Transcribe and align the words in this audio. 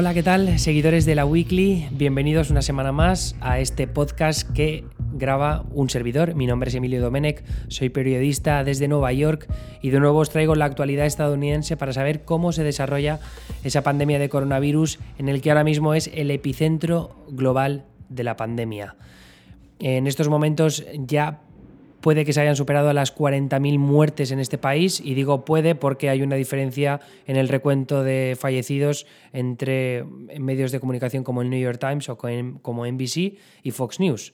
Hola, 0.00 0.14
¿qué 0.14 0.22
tal? 0.22 0.60
Seguidores 0.60 1.06
de 1.06 1.16
la 1.16 1.26
Weekly, 1.26 1.88
bienvenidos 1.90 2.50
una 2.50 2.62
semana 2.62 2.92
más 2.92 3.34
a 3.40 3.58
este 3.58 3.88
podcast 3.88 4.48
que 4.52 4.84
graba 5.14 5.64
un 5.72 5.90
servidor. 5.90 6.36
Mi 6.36 6.46
nombre 6.46 6.68
es 6.68 6.76
Emilio 6.76 7.02
Domenech, 7.02 7.42
soy 7.66 7.88
periodista 7.88 8.62
desde 8.62 8.86
Nueva 8.86 9.12
York 9.12 9.52
y 9.82 9.90
de 9.90 9.98
nuevo 9.98 10.20
os 10.20 10.30
traigo 10.30 10.54
la 10.54 10.66
actualidad 10.66 11.04
estadounidense 11.04 11.76
para 11.76 11.92
saber 11.92 12.24
cómo 12.24 12.52
se 12.52 12.62
desarrolla 12.62 13.18
esa 13.64 13.82
pandemia 13.82 14.20
de 14.20 14.28
coronavirus 14.28 15.00
en 15.18 15.28
el 15.28 15.40
que 15.40 15.50
ahora 15.50 15.64
mismo 15.64 15.94
es 15.94 16.08
el 16.14 16.30
epicentro 16.30 17.16
global 17.28 17.84
de 18.08 18.22
la 18.22 18.36
pandemia. 18.36 18.94
En 19.80 20.06
estos 20.06 20.28
momentos 20.28 20.86
ya 20.96 21.40
puede 22.08 22.24
que 22.24 22.32
se 22.32 22.40
hayan 22.40 22.56
superado 22.56 22.90
las 22.94 23.14
40.000 23.14 23.78
muertes 23.78 24.30
en 24.30 24.40
este 24.40 24.56
país 24.56 24.98
y 24.98 25.12
digo 25.12 25.44
puede 25.44 25.74
porque 25.74 26.08
hay 26.08 26.22
una 26.22 26.36
diferencia 26.36 27.00
en 27.26 27.36
el 27.36 27.50
recuento 27.50 28.02
de 28.02 28.34
fallecidos 28.40 29.06
entre 29.34 30.04
medios 30.40 30.72
de 30.72 30.80
comunicación 30.80 31.22
como 31.22 31.42
el 31.42 31.50
New 31.50 31.60
York 31.60 31.78
Times 31.78 32.08
o 32.08 32.16
como 32.16 32.86
NBC 32.86 33.36
y 33.62 33.70
Fox 33.72 34.00
News. 34.00 34.32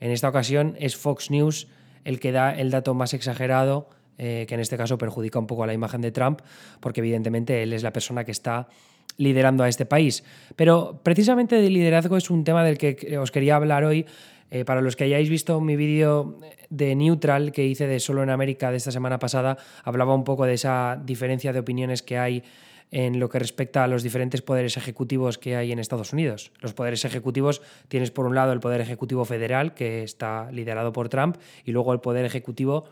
En 0.00 0.10
esta 0.10 0.28
ocasión 0.28 0.76
es 0.78 0.96
Fox 0.96 1.30
News 1.30 1.66
el 2.04 2.20
que 2.20 2.30
da 2.30 2.54
el 2.54 2.70
dato 2.70 2.92
más 2.92 3.14
exagerado, 3.14 3.88
eh, 4.18 4.44
que 4.46 4.52
en 4.52 4.60
este 4.60 4.76
caso 4.76 4.98
perjudica 4.98 5.38
un 5.38 5.46
poco 5.46 5.64
a 5.64 5.66
la 5.66 5.72
imagen 5.72 6.02
de 6.02 6.12
Trump, 6.12 6.42
porque 6.80 7.00
evidentemente 7.00 7.62
él 7.62 7.72
es 7.72 7.82
la 7.82 7.94
persona 7.94 8.24
que 8.24 8.32
está 8.32 8.68
liderando 9.16 9.64
a 9.64 9.68
este 9.68 9.86
país. 9.86 10.24
Pero 10.56 11.00
precisamente 11.02 11.56
de 11.56 11.70
liderazgo 11.70 12.16
es 12.16 12.30
un 12.30 12.44
tema 12.44 12.64
del 12.64 12.78
que 12.78 13.18
os 13.18 13.30
quería 13.30 13.56
hablar 13.56 13.84
hoy 13.84 14.06
eh, 14.50 14.64
para 14.64 14.80
los 14.80 14.94
que 14.94 15.04
hayáis 15.04 15.28
visto 15.28 15.60
mi 15.60 15.74
vídeo 15.74 16.38
de 16.70 16.94
Neutral 16.94 17.50
que 17.50 17.66
hice 17.66 17.88
de 17.88 17.98
Solo 17.98 18.22
en 18.22 18.30
América 18.30 18.70
de 18.70 18.76
esta 18.76 18.92
semana 18.92 19.18
pasada, 19.18 19.58
hablaba 19.82 20.14
un 20.14 20.22
poco 20.22 20.46
de 20.46 20.54
esa 20.54 21.00
diferencia 21.04 21.52
de 21.52 21.58
opiniones 21.58 22.02
que 22.02 22.18
hay 22.18 22.44
en 22.92 23.18
lo 23.18 23.28
que 23.28 23.40
respecta 23.40 23.82
a 23.82 23.88
los 23.88 24.04
diferentes 24.04 24.42
poderes 24.42 24.76
ejecutivos 24.76 25.38
que 25.38 25.56
hay 25.56 25.72
en 25.72 25.80
Estados 25.80 26.12
Unidos. 26.12 26.52
Los 26.60 26.74
poderes 26.74 27.04
ejecutivos 27.04 27.62
tienes 27.88 28.12
por 28.12 28.26
un 28.26 28.36
lado 28.36 28.52
el 28.52 28.60
poder 28.60 28.80
ejecutivo 28.80 29.24
federal, 29.24 29.74
que 29.74 30.04
está 30.04 30.50
liderado 30.52 30.92
por 30.92 31.08
Trump, 31.08 31.36
y 31.64 31.72
luego 31.72 31.92
el 31.92 31.98
poder 31.98 32.24
ejecutivo 32.24 32.84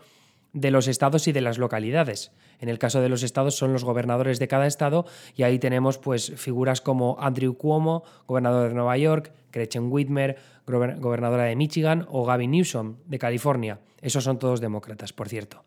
de 0.53 0.71
los 0.71 0.87
estados 0.87 1.27
y 1.27 1.31
de 1.31 1.41
las 1.41 1.57
localidades. 1.57 2.31
En 2.59 2.69
el 2.69 2.79
caso 2.79 3.01
de 3.01 3.09
los 3.09 3.23
estados 3.23 3.55
son 3.55 3.73
los 3.73 3.83
gobernadores 3.83 4.39
de 4.39 4.47
cada 4.47 4.67
estado 4.67 5.05
y 5.35 5.43
ahí 5.43 5.59
tenemos 5.59 5.97
pues 5.97 6.31
figuras 6.35 6.79
como 6.79 7.17
Andrew 7.19 7.55
Cuomo, 7.57 8.03
gobernador 8.27 8.69
de 8.69 8.75
Nueva 8.75 8.97
York, 8.97 9.33
Gretchen 9.51 9.91
Whitmer, 9.91 10.37
gobernadora 10.65 11.43
de 11.43 11.55
Michigan, 11.55 12.05
o 12.09 12.25
Gavin 12.25 12.51
Newsom, 12.51 12.97
de 13.05 13.19
California. 13.19 13.79
Esos 14.01 14.23
son 14.23 14.39
todos 14.39 14.61
demócratas, 14.61 15.11
por 15.11 15.27
cierto. 15.27 15.63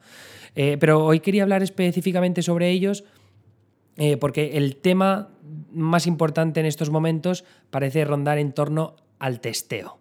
Eh, 0.55 0.77
pero 0.81 1.05
hoy 1.05 1.21
quería 1.21 1.43
hablar 1.43 1.63
específicamente 1.63 2.43
sobre 2.43 2.71
ellos 2.71 3.05
eh, 3.97 4.17
porque 4.17 4.57
el 4.57 4.77
tema 4.77 5.31
más 5.73 6.07
importante 6.07 6.61
en 6.61 6.67
estos 6.67 6.91
momentos 6.91 7.45
parece 7.71 8.05
rondar 8.05 8.39
en 8.39 8.53
torno 8.53 8.97
al 9.19 9.41
testeo. 9.41 9.99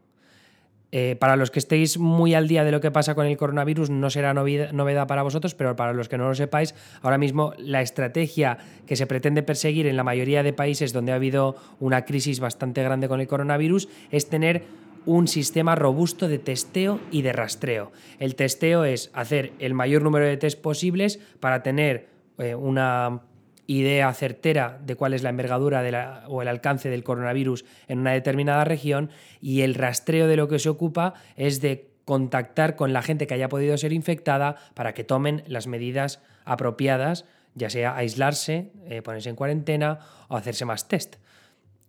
Eh, 0.91 1.15
para 1.19 1.35
los 1.35 1.51
que 1.51 1.59
estéis 1.59 1.97
muy 1.97 2.33
al 2.33 2.47
día 2.47 2.63
de 2.63 2.71
lo 2.71 2.79
que 2.79 2.91
pasa 2.91 3.15
con 3.15 3.25
el 3.25 3.37
coronavirus, 3.37 3.89
no 3.89 4.09
será 4.09 4.33
novedad 4.33 5.07
para 5.07 5.23
vosotros, 5.23 5.55
pero 5.55 5.75
para 5.75 5.93
los 5.93 6.07
que 6.07 6.17
no 6.17 6.27
lo 6.27 6.35
sepáis, 6.35 6.75
ahora 7.01 7.17
mismo 7.17 7.53
la 7.57 7.81
estrategia 7.81 8.57
que 8.85 8.95
se 8.95 9.07
pretende 9.07 9.43
perseguir 9.43 9.87
en 9.87 9.97
la 9.97 10.03
mayoría 10.03 10.43
de 10.43 10.53
países 10.53 10.93
donde 10.93 11.11
ha 11.11 11.15
habido 11.15 11.55
una 11.79 12.05
crisis 12.05 12.39
bastante 12.39 12.83
grande 12.83 13.07
con 13.07 13.19
el 13.19 13.27
coronavirus 13.27 13.89
es 14.11 14.29
tener 14.29 14.63
un 15.05 15.27
sistema 15.27 15.75
robusto 15.75 16.27
de 16.27 16.39
testeo 16.39 16.99
y 17.11 17.21
de 17.21 17.33
rastreo. 17.33 17.91
El 18.19 18.35
testeo 18.35 18.85
es 18.85 19.11
hacer 19.13 19.53
el 19.59 19.73
mayor 19.73 20.01
número 20.01 20.25
de 20.25 20.37
test 20.37 20.61
posibles 20.61 21.19
para 21.39 21.61
tener 21.61 22.07
eh, 22.37 22.55
una 22.55 23.21
idea 23.67 24.13
certera 24.13 24.79
de 24.83 24.95
cuál 24.95 25.13
es 25.13 25.23
la 25.23 25.29
envergadura 25.29 26.23
o 26.27 26.41
el 26.41 26.47
alcance 26.47 26.89
del 26.89 27.03
coronavirus 27.03 27.65
en 27.87 27.99
una 27.99 28.11
determinada 28.11 28.63
región 28.63 29.09
y 29.41 29.61
el 29.61 29.75
rastreo 29.75 30.27
de 30.27 30.37
lo 30.37 30.47
que 30.47 30.59
se 30.59 30.69
ocupa 30.69 31.13
es 31.35 31.61
de 31.61 31.89
contactar 32.05 32.75
con 32.75 32.93
la 32.93 33.01
gente 33.01 33.27
que 33.27 33.33
haya 33.33 33.49
podido 33.49 33.77
ser 33.77 33.91
infectada 33.91 34.55
para 34.75 34.93
que 34.93 35.03
tomen 35.03 35.43
las 35.47 35.67
medidas 35.67 36.21
apropiadas, 36.45 37.25
ya 37.55 37.69
sea 37.69 37.95
aislarse, 37.95 38.71
eh, 38.85 39.01
ponerse 39.01 39.29
en 39.29 39.35
cuarentena 39.35 39.99
o 40.27 40.37
hacerse 40.37 40.65
más 40.65 40.87
test. 40.87 41.15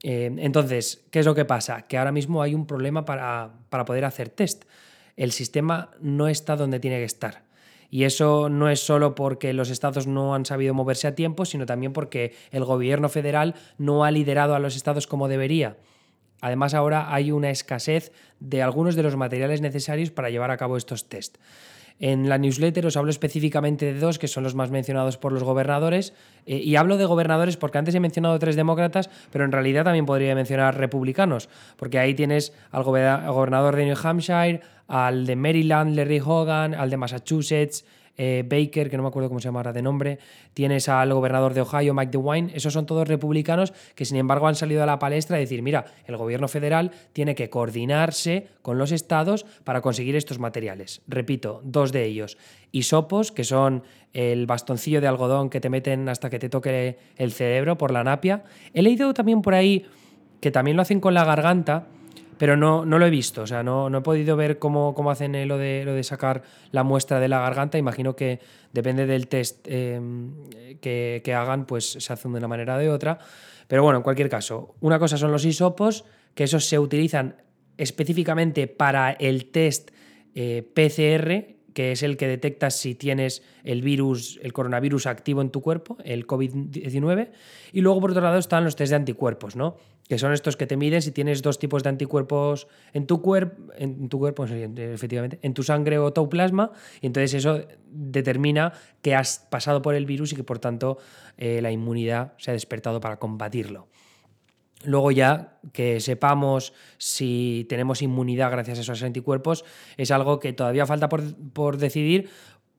Eh, 0.03 0.35
entonces, 0.39 1.05
¿qué 1.11 1.21
es 1.21 1.27
lo 1.27 1.35
que 1.35 1.45
pasa? 1.45 1.83
Que 1.83 1.99
ahora 1.99 2.13
mismo 2.13 2.43
hay 2.43 2.55
un 2.55 2.67
problema 2.67 3.05
para, 3.05 3.51
para 3.69 3.85
poder 3.85 4.05
hacer 4.05 4.31
test. 4.31 4.65
El 5.17 5.33
sistema 5.33 5.91
no 6.01 6.29
está 6.29 6.57
donde 6.57 6.81
tiene 6.81 6.99
que 6.99 7.05
estar. 7.05 7.46
Y 7.91 8.05
eso 8.05 8.49
no 8.49 8.69
es 8.69 8.81
solo 8.81 9.15
porque 9.15 9.53
los 9.53 9.71
estados 9.71 10.07
no 10.07 10.35
han 10.35 10.45
sabido 10.45 10.75
moverse 10.75 11.07
a 11.07 11.15
tiempo, 11.15 11.45
sino 11.45 11.67
también 11.67 11.93
porque 11.93 12.35
el 12.51 12.65
gobierno 12.65 13.09
federal 13.09 13.55
no 13.79 14.05
ha 14.05 14.11
liderado 14.11 14.55
a 14.55 14.59
los 14.59 14.77
estados 14.77 15.07
como 15.07 15.29
debería. 15.29 15.77
Además, 16.41 16.75
ahora 16.75 17.15
hay 17.15 17.33
una 17.33 17.51
escasez 17.51 18.13
de 18.41 18.63
algunos 18.63 18.95
de 18.95 19.03
los 19.03 19.17
materiales 19.17 19.61
necesarios 19.61 20.11
para 20.11 20.31
llevar 20.31 20.51
a 20.51 20.57
cabo 20.57 20.77
estos 20.77 21.09
test. 21.09 21.39
En 21.99 22.29
la 22.29 22.37
newsletter 22.37 22.85
os 22.87 22.97
hablo 22.97 23.11
específicamente 23.11 23.87
de 23.87 23.99
dos, 23.99 24.19
que 24.19 24.29
son 24.29 24.45
los 24.45 24.55
más 24.55 24.71
mencionados 24.71 25.17
por 25.17 25.33
los 25.33 25.43
gobernadores. 25.43 26.13
Eh, 26.45 26.59
y 26.59 26.77
hablo 26.77 26.99
de 26.99 27.07
gobernadores 27.07 27.57
porque 27.57 27.79
antes 27.79 27.95
he 27.95 28.01
mencionado 28.01 28.39
tres 28.39 28.57
demócratas, 28.57 29.09
pero 29.31 29.45
en 29.45 29.53
realidad 29.53 29.85
también 29.85 30.05
podría 30.05 30.35
mencionar 30.35 30.77
republicanos, 30.77 31.49
porque 31.77 31.99
ahí 31.99 32.15
tienes 32.15 32.53
al 32.71 32.83
gobernador 32.83 33.77
de 33.77 33.87
New 33.87 33.97
Hampshire, 34.03 34.61
al 34.89 35.27
de 35.27 35.37
Maryland, 35.37 35.97
Larry 35.97 36.21
Hogan, 36.25 36.75
al 36.75 36.91
de 36.91 36.97
Massachusetts, 36.97 37.85
eh, 38.17 38.45
Baker, 38.49 38.91
que 38.91 38.97
no 38.97 39.03
me 39.03 39.09
acuerdo 39.09 39.29
cómo 39.29 39.41
se 39.41 39.49
llama 39.49 39.61
ahora 39.61 39.73
de 39.73 39.83
nombre, 39.83 40.19
tienes 40.55 40.89
al 40.89 41.13
gobernador 41.13 41.55
de 41.55 41.61
Ohio, 41.61 41.95
Mike 41.95 42.13
DeWine, 42.13 42.51
esos 42.55 42.73
son 42.73 42.87
todos 42.87 43.07
republicanos 43.09 43.73
que 43.95 44.05
sin 44.05 44.17
embargo 44.17 44.49
han 44.49 44.55
salido 44.55 44.83
a 44.83 44.87
la 44.87 44.99
palestra 44.99 45.37
a 45.37 45.41
decir, 45.41 45.63
mira, 45.63 45.87
el 46.07 46.17
gobierno 46.17 46.49
federal 46.49 46.93
tiene 47.13 47.35
que 47.35 47.51
coordinarse 47.51 48.49
con 48.63 48.79
los 48.79 48.93
estados 48.93 49.45
para 49.65 49.81
conseguir 49.81 50.17
estos 50.17 50.39
materiales. 50.39 51.03
Repito, 51.07 51.61
dos 51.65 51.93
de 51.93 52.05
ellos. 52.05 52.39
Isopos, 52.73 53.33
que 53.33 53.45
son 53.45 53.83
el 54.13 54.47
bastoncillo 54.47 55.01
de 55.01 55.07
algodón 55.07 55.51
que 55.51 55.61
te 55.61 55.69
meten 55.69 56.09
hasta 56.09 56.31
que 56.31 56.39
te 56.39 56.49
toque 56.49 56.99
el 57.17 57.33
cerebro 57.33 57.77
por 57.77 57.91
la 57.91 58.03
napia. 58.03 58.45
He 58.73 58.83
leído 58.83 59.13
también 59.15 59.43
por 59.43 59.55
ahí 59.55 59.87
que 60.41 60.51
también 60.51 60.77
lo 60.77 60.83
hacen 60.83 61.01
con 61.01 61.15
la 61.15 61.25
garganta, 61.25 61.87
pero 62.39 62.57
no, 62.57 62.85
no 62.85 62.99
lo 62.99 63.07
he 63.07 63.11
visto, 63.11 63.43
o 63.43 63.47
sea, 63.47 63.63
no, 63.63 63.89
no 63.89 63.99
he 63.99 64.03
podido 64.03 64.37
ver 64.37 64.59
cómo, 64.59 64.95
cómo 64.95 65.11
hacen 65.11 65.49
lo 65.49 65.59
de, 65.59 65.85
lo 65.85 65.95
de 65.95 66.03
sacar 66.05 66.43
la 66.71 66.83
muestra 66.83 67.21
de 67.21 67.29
la 67.29 67.41
garganta. 67.41 67.79
Imagino 67.79 68.15
que 68.15 68.41
depende 68.73 69.07
del 69.07 69.29
test 69.29 69.67
em, 69.69 70.33
que, 70.81 71.23
que, 71.25 71.35
hagan, 71.35 71.67
pues 71.67 71.93
se 71.93 72.13
hacen 72.13 72.33
de 72.33 72.39
una 72.39 72.49
manera 72.49 72.77
o 72.77 72.79
de 72.79 72.91
otra. 72.91 73.19
Pero 73.69 73.83
bueno, 73.83 73.99
en 73.99 74.03
cualquier 74.03 74.29
caso, 74.29 74.75
una 74.81 74.99
cosa 74.99 75.17
son 75.17 75.33
los 75.33 75.45
hisopos, 75.45 76.05
que 76.35 76.45
esos 76.45 76.67
se 76.67 76.79
utilizan 76.79 77.37
específicamente 77.79 78.67
para 78.67 79.13
el 79.13 79.51
test 79.51 79.91
eh, 80.35 80.63
PCR, 80.63 81.57
que 81.73 81.93
es 81.93 82.03
el 82.03 82.17
que 82.17 82.27
detecta 82.27 82.71
si 82.71 82.95
tienes 82.95 83.43
el 83.65 83.83
virus, 83.83 84.39
el 84.43 84.53
coronavirus 84.53 85.07
activo 85.07 85.43
en 85.43 85.51
tu 85.51 85.61
cuerpo, 85.61 85.99
el 86.05 86.27
COVID-19. 86.27 87.31
Y 87.73 87.81
luego, 87.81 88.01
por 88.01 88.11
otro 88.13 88.23
lado, 88.23 88.39
están 88.39 88.65
los 88.65 88.77
test 88.77 88.91
de 88.91 88.97
anticuerpos, 88.97 89.57
¿no? 89.57 89.77
Que 90.09 90.19
son 90.19 90.33
estos 90.33 90.57
que 90.57 90.67
te 90.67 90.77
miden 90.77 91.03
si 91.03 91.11
tienes 91.11 91.43
dos 91.43 91.59
tipos 91.59 91.83
de 91.83 91.89
anticuerpos 91.89 92.69
en 92.93 93.07
tu 93.07 93.21
cuerpo, 93.21 93.73
en 93.77 94.09
tu 94.09 94.19
cuerpo, 94.19 94.45
efectivamente, 94.45 95.41
en 95.43 95.53
tu 95.53 95.63
sangre 95.65 95.99
o 95.99 96.13
tu 96.13 96.29
plasma, 96.29 96.71
y 97.01 97.07
entonces 97.09 97.35
eso 97.35 97.67
determina 97.91 98.73
que 99.03 99.15
has 99.15 99.47
pasado 99.51 99.83
por 99.83 99.95
el 99.95 100.07
virus 100.07 100.33
y 100.33 100.37
que 100.37 100.45
por 100.45 100.61
tanto 100.61 100.99
eh, 101.37 101.61
la 101.61 101.73
inmunidad 101.73 102.35
se 102.39 102.53
ha 102.53 102.55
despertado 102.55 103.01
para 103.01 103.19
combatirlo. 103.19 103.89
Luego 104.85 105.11
ya 105.11 105.59
que 105.73 106.01
sepamos 106.01 106.73
si 106.99 107.67
tenemos 107.69 108.03
inmunidad 108.03 108.51
gracias 108.51 108.79
a 108.79 108.81
esos 108.83 109.03
anticuerpos 109.03 109.65
es 109.97 110.11
algo 110.11 110.39
que 110.39 110.53
todavía 110.53 110.87
falta 110.87 111.09
por, 111.09 111.77
decidir 111.77 112.29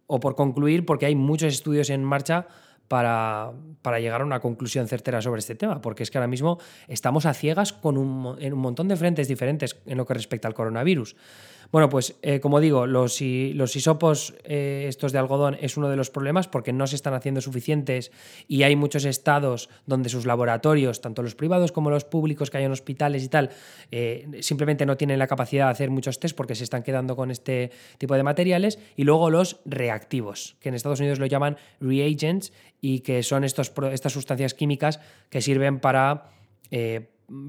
o 0.05 0.19
por 0.19 0.35
concluir 0.35 0.85
porque 0.85 1.07
hay 1.07 1.15
muchos 1.15 1.53
estudios 1.53 1.89
en 1.89 2.03
marcha 2.03 2.47
para, 2.87 3.53
llegar 3.99 4.21
a 4.21 4.25
una 4.25 4.39
conclusión 4.39 4.87
certera 4.87 5.21
sobre 5.21 5.39
este 5.39 5.55
tema, 5.55 5.81
porque 5.81 6.03
es 6.03 6.11
que 6.11 6.17
ahora 6.17 6.27
mismo 6.27 6.59
estamos 6.87 7.25
a 7.25 7.33
ciegas 7.33 7.73
con 7.73 7.97
un, 7.97 8.37
en 8.39 8.53
un 8.53 8.59
montón 8.59 8.87
de 8.87 8.95
frentes 8.95 9.27
diferentes 9.27 9.77
en 9.85 9.97
lo 9.97 10.05
que 10.05 10.13
respecta 10.13 10.47
al 10.47 10.53
coronavirus. 10.53 11.15
Bueno, 11.71 11.89
pues 11.89 12.15
eh, 12.21 12.39
como 12.39 12.59
digo, 12.59 12.87
los, 12.87 13.21
los 13.21 13.75
hisopos 13.75 14.33
eh, 14.43 14.85
estos 14.87 15.11
de 15.11 15.19
algodón 15.19 15.57
es 15.59 15.77
uno 15.77 15.89
de 15.89 15.95
los 15.95 16.09
problemas 16.09 16.47
porque 16.47 16.71
no 16.71 16.87
se 16.87 16.95
están 16.95 17.13
haciendo 17.13 17.41
suficientes 17.41 18.11
y 18.47 18.63
hay 18.63 18.75
muchos 18.75 19.05
estados 19.05 19.69
donde 19.85 20.09
sus 20.09 20.25
laboratorios, 20.25 21.01
tanto 21.01 21.23
los 21.23 21.35
privados 21.35 21.71
como 21.71 21.89
los 21.89 22.05
públicos 22.05 22.49
que 22.49 22.57
hay 22.57 22.63
en 22.63 22.71
hospitales 22.71 23.23
y 23.23 23.29
tal, 23.29 23.49
eh, 23.91 24.27
simplemente 24.41 24.85
no 24.85 24.97
tienen 24.97 25.19
la 25.19 25.27
capacidad 25.27 25.65
de 25.65 25.71
hacer 25.71 25.89
muchos 25.89 26.19
test 26.19 26.35
porque 26.35 26.55
se 26.55 26.63
están 26.63 26.83
quedando 26.83 27.15
con 27.15 27.31
este 27.31 27.71
tipo 27.97 28.15
de 28.15 28.23
materiales. 28.23 28.79
Y 28.95 29.03
luego 29.03 29.29
los 29.29 29.59
reactivos, 29.65 30.55
que 30.59 30.69
en 30.69 30.75
Estados 30.75 30.99
Unidos 30.99 31.19
lo 31.19 31.25
llaman 31.25 31.57
reagents 31.81 32.53
y 32.81 32.99
que 33.01 33.23
son 33.23 33.43
estos, 33.43 33.73
estas 33.91 34.13
sustancias 34.13 34.53
químicas 34.53 34.99
que 35.29 35.41
sirven 35.41 35.79
para 35.79 36.31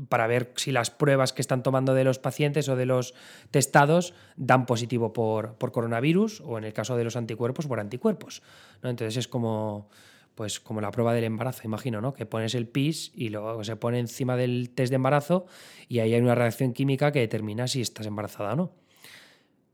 para 0.08 0.26
ver 0.26 0.52
si 0.56 0.72
las 0.72 0.90
pruebas 0.90 1.32
que 1.32 1.42
están 1.42 1.62
tomando 1.62 1.94
de 1.94 2.04
los 2.04 2.18
pacientes 2.18 2.68
o 2.68 2.76
de 2.76 2.86
los 2.86 3.14
testados 3.50 4.14
dan 4.36 4.66
positivo 4.66 5.12
por, 5.12 5.56
coronavirus 5.58 6.40
o 6.40 6.58
en 6.58 6.64
el 6.64 6.72
caso 6.72 6.96
de 6.96 7.04
los 7.04 7.16
anticuerpos 7.16 7.66
por 7.66 7.78
anticuerpos. 7.80 8.42
¿no? 8.82 8.90
Entonces 8.90 9.16
es 9.16 9.28
como 9.28 9.88
pues 10.34 10.60
como 10.60 10.80
la 10.80 10.92
prueba 10.92 11.14
del 11.14 11.24
embarazo, 11.24 11.62
imagino, 11.64 12.00
¿no? 12.00 12.14
Que 12.14 12.24
pones 12.24 12.54
el 12.54 12.68
PIS 12.68 13.10
y 13.12 13.28
luego 13.30 13.64
se 13.64 13.74
pone 13.74 13.98
encima 13.98 14.36
del 14.36 14.70
test 14.70 14.90
de 14.90 14.94
embarazo 14.94 15.46
y 15.88 15.98
ahí 15.98 16.14
hay 16.14 16.20
una 16.20 16.36
reacción 16.36 16.72
química 16.72 17.10
que 17.10 17.18
determina 17.18 17.66
si 17.66 17.80
estás 17.80 18.06
embarazada 18.06 18.52
o 18.52 18.56
no. 18.56 18.72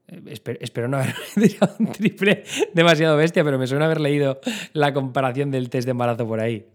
Eh, 0.09 0.23
espero, 0.61 0.89
no 0.89 0.97
haber 0.97 1.15
tirado 1.35 1.77
triple 1.93 2.45
demasiado 2.73 3.15
bestia, 3.19 3.45
pero 3.45 3.59
me 3.59 3.67
suena 3.67 3.85
haber 3.85 4.01
leído 4.01 4.41
la 4.73 4.95
comparación 4.95 5.51
del 5.51 5.69
test 5.69 5.85
de 5.85 5.91
embarazo 5.91 6.27
por 6.27 6.41
ahí. 6.41 6.67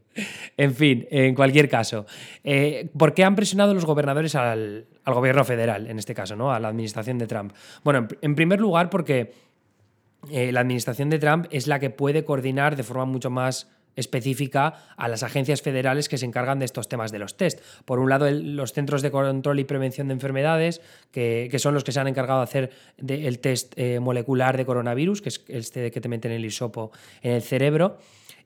En 0.57 0.75
fin, 0.75 1.07
en 1.09 1.35
cualquier 1.35 1.69
caso, 1.69 2.05
eh, 2.43 2.89
¿por 2.97 3.13
qué 3.13 3.23
han 3.23 3.35
presionado 3.35 3.73
los 3.73 3.85
gobernadores 3.85 4.35
al, 4.35 4.87
gobierno 5.05 5.43
federal, 5.43 5.87
en 5.87 5.97
este 5.97 6.13
caso, 6.13 6.35
¿no? 6.35 6.51
a 6.51 6.59
la 6.59 6.67
administración 6.67 7.17
de 7.17 7.27
Trump? 7.27 7.53
Bueno, 7.83 8.07
en 8.21 8.35
primer 8.35 8.59
lugar 8.59 8.89
porque 8.89 9.33
eh, 10.29 10.51
la 10.51 10.61
administración 10.61 11.09
de 11.09 11.19
Trump 11.19 11.47
es 11.49 11.67
la 11.67 11.79
que 11.79 11.89
puede 11.89 12.25
coordinar 12.25 12.75
de 12.75 12.83
forma 12.83 13.05
mucho 13.05 13.29
más 13.29 13.67
específica 13.95 14.73
a 14.97 15.07
las 15.07 15.23
agencias 15.23 15.61
federales 15.61 16.09
que 16.09 16.17
se 16.17 16.25
encargan 16.25 16.59
de 16.59 16.65
estos 16.65 16.87
temas 16.87 17.11
de 17.11 17.19
los 17.19 17.37
test. 17.37 17.59
Por 17.85 17.99
un 17.99 18.09
lado, 18.09 18.29
los 18.31 18.73
Centros 18.73 19.01
de 19.01 19.11
Control 19.11 19.59
y 19.59 19.63
Prevención 19.65 20.07
de 20.07 20.13
Enfermedades, 20.13 20.81
que, 21.11 21.53
son 21.59 21.73
los 21.73 21.83
que 21.83 21.91
se 21.91 21.99
han 21.99 22.07
encargado 22.07 22.39
de 22.39 22.43
hacer 22.43 22.71
el 23.05 23.39
test 23.39 23.73
eh, 23.77 23.99
molecular 23.99 24.57
de 24.57 24.65
coronavirus, 24.65 25.21
que 25.21 25.29
es 25.29 25.43
este 25.47 25.91
que 25.91 26.01
te 26.01 26.09
meten 26.09 26.31
el 26.31 26.45
hisopo 26.45 26.91
en 27.21 27.33
el 27.33 27.41
cerebro. 27.41 27.97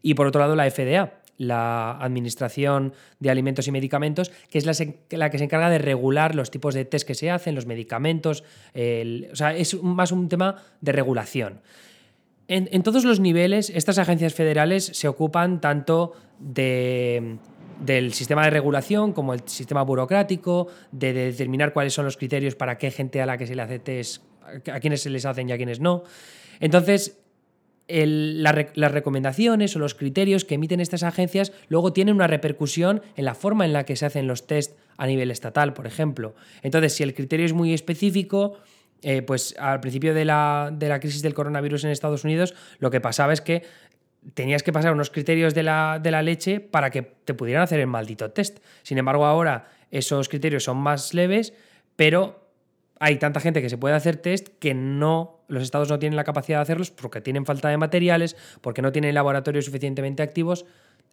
Y 0.02 0.16
por 0.16 0.28
otro 0.28 0.42
lado, 0.42 0.56
la 0.56 0.70
FDA, 0.70 1.14
la 1.38 1.92
Administración 2.00 2.94
de 3.20 3.30
Alimentos 3.30 3.68
y 3.68 3.72
Medicamentos, 3.72 4.32
que 4.50 4.58
es 4.58 4.66
la, 4.66 5.30
que 5.30 5.38
se 5.38 5.44
encarga 5.44 5.70
de 5.70 5.78
regular 5.78 6.36
los 6.36 6.52
tipos 6.52 6.74
de 6.74 6.86
test 6.86 7.08
que 7.08 7.16
se 7.16 7.32
hacen, 7.32 7.56
los 7.56 7.66
medicamentos. 7.66 8.44
o 8.74 9.36
sea, 9.36 9.56
es 9.56 9.82
más 9.82 10.12
un 10.12 10.30
tema 10.30 10.56
de 10.82 10.92
regulación. 10.92 11.62
En, 12.48 12.84
todos 12.84 13.06
los 13.06 13.20
niveles, 13.20 13.70
estas 13.70 13.98
agencias 13.98 14.34
federales 14.34 14.86
se 14.86 15.08
ocupan 15.08 15.62
tanto 15.62 16.14
del 16.40 18.14
sistema 18.14 18.44
de 18.44 18.50
regulación 18.50 19.14
como 19.14 19.34
el 19.34 19.48
sistema 19.48 19.82
burocrático, 19.82 20.68
de, 20.92 21.14
determinar 21.14 21.72
cuáles 21.74 21.94
son 21.94 22.06
los 22.06 22.18
criterios 22.18 22.56
para 22.56 22.78
qué 22.78 22.92
gente 22.92 23.22
a 23.22 23.26
la 23.26 23.38
que 23.38 23.48
se 23.48 23.56
le 23.56 23.62
hace 23.62 23.80
test, 23.80 24.24
a 24.72 24.80
quienes 24.82 25.02
se 25.02 25.10
les 25.10 25.26
hacen 25.26 25.50
y 25.50 25.54
a 25.54 25.58
quienes 25.58 25.80
no. 25.80 26.04
Entonces, 26.60 27.18
las 27.88 28.92
recomendaciones 28.92 29.76
o 29.76 29.80
los 29.80 29.94
criterios 29.94 30.46
que 30.46 30.56
emiten 30.56 30.80
estas 30.80 31.04
agencias 31.04 31.52
luego 31.68 31.94
tienen 31.94 32.16
una 32.16 32.28
repercusión 32.28 33.02
en 33.16 33.26
la 33.26 33.36
forma 33.36 33.66
en 33.66 33.74
la 33.74 33.86
que 33.86 33.96
se 33.96 34.06
hacen 34.06 34.28
los 34.28 34.48
test 34.48 34.78
a 34.98 35.06
nivel 35.08 35.32
estatal, 35.32 35.74
por 35.74 35.88
ejemplo. 35.88 36.36
Entonces, 36.62 36.94
si 36.94 37.04
el 37.04 37.14
criterio 37.14 37.46
es 37.46 37.54
muy 37.54 37.74
específico, 37.74 38.58
eh, 39.02 39.22
pues 39.22 39.56
al 39.60 39.82
principio 39.82 40.14
de 40.14 40.24
la, 40.24 40.72
de 40.74 40.88
la, 40.88 41.00
crisis 41.00 41.22
del 41.22 41.34
coronavirus 41.34 41.84
en 41.84 41.92
Estados 41.92 42.24
Unidos, 42.24 42.56
lo 42.80 42.90
que 42.90 43.02
pasaba 43.02 43.34
es 43.34 43.42
que 43.42 43.64
tenías 44.34 44.64
que 44.64 44.72
pasar 44.72 44.94
unos 44.94 45.10
criterios 45.10 45.54
de 45.54 45.64
la, 45.64 46.00
de 46.02 46.12
la 46.12 46.22
leche 46.22 46.62
para 46.62 46.90
que 46.90 47.02
te 47.02 47.34
pudieran 47.34 47.64
hacer 47.64 47.82
el 47.82 47.88
maldito 47.88 48.32
test. 48.32 48.60
Sin 48.84 48.98
embargo, 48.98 49.26
ahora 49.26 49.68
esos 49.92 50.30
criterios 50.30 50.64
son 50.64 50.78
más 50.78 51.14
leves, 51.14 51.54
pero 51.98 52.43
hay 53.00 53.18
tanta 53.18 53.40
gente 53.40 53.62
que 53.62 53.70
se 53.70 53.78
puede 53.78 53.96
hacer 53.96 54.18
test 54.18 54.50
que 54.60 54.74
no 54.74 55.44
los 55.54 55.64
estados 55.64 55.90
no 55.90 56.00
tienen 56.00 56.18
la 56.18 56.24
capacidad 56.24 56.58
de 56.58 56.64
hacerlos 56.64 56.92
porque 56.92 57.22
tienen 57.22 57.46
falta 57.46 57.70
de 57.70 57.78
materiales, 57.78 58.36
porque 58.62 58.82
no 58.82 58.92
tienen 58.92 59.14
laboratorios 59.14 59.66
suficientemente 59.66 60.24
activos, 60.24 60.66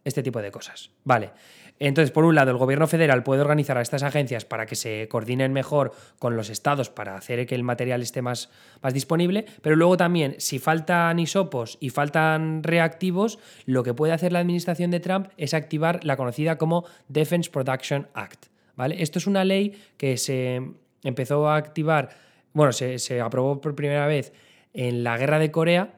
este 0.03 0.23
tipo 0.23 0.41
de 0.41 0.51
cosas. 0.51 0.89
Vale. 1.03 1.31
Entonces, 1.79 2.11
por 2.11 2.25
un 2.25 2.35
lado, 2.35 2.51
el 2.51 2.57
gobierno 2.57 2.85
federal 2.87 3.23
puede 3.23 3.41
organizar 3.41 3.77
a 3.77 3.81
estas 3.81 4.03
agencias 4.03 4.45
para 4.45 4.67
que 4.67 4.75
se 4.75 5.07
coordinen 5.09 5.51
mejor 5.51 5.93
con 6.19 6.35
los 6.35 6.49
estados 6.49 6.89
para 6.89 7.15
hacer 7.15 7.45
que 7.47 7.55
el 7.55 7.63
material 7.63 8.01
esté 8.03 8.21
más, 8.21 8.51
más 8.81 8.93
disponible, 8.93 9.45
pero 9.61 9.75
luego 9.75 9.97
también, 9.97 10.35
si 10.37 10.59
faltan 10.59 11.17
isopos 11.17 11.77
y 11.79 11.89
faltan 11.89 12.61
reactivos, 12.61 13.39
lo 13.65 13.83
que 13.83 13.95
puede 13.95 14.13
hacer 14.13 14.31
la 14.31 14.39
administración 14.39 14.91
de 14.91 14.99
Trump 14.99 15.29
es 15.37 15.55
activar 15.55 16.03
la 16.03 16.17
conocida 16.17 16.57
como 16.57 16.85
Defense 17.07 17.49
Production 17.49 18.07
Act. 18.13 18.47
¿Vale? 18.75 19.01
Esto 19.01 19.19
es 19.19 19.27
una 19.27 19.43
ley 19.43 19.75
que 19.97 20.17
se 20.17 20.61
empezó 21.03 21.47
a 21.47 21.55
activar, 21.55 22.09
bueno, 22.53 22.71
se, 22.73 23.21
aprobó 23.21 23.61
por 23.61 23.75
primera 23.75 24.07
vez 24.07 24.33
en 24.73 25.03
la 25.03 25.17
guerra 25.17 25.39
de 25.39 25.51
Corea. 25.51 25.95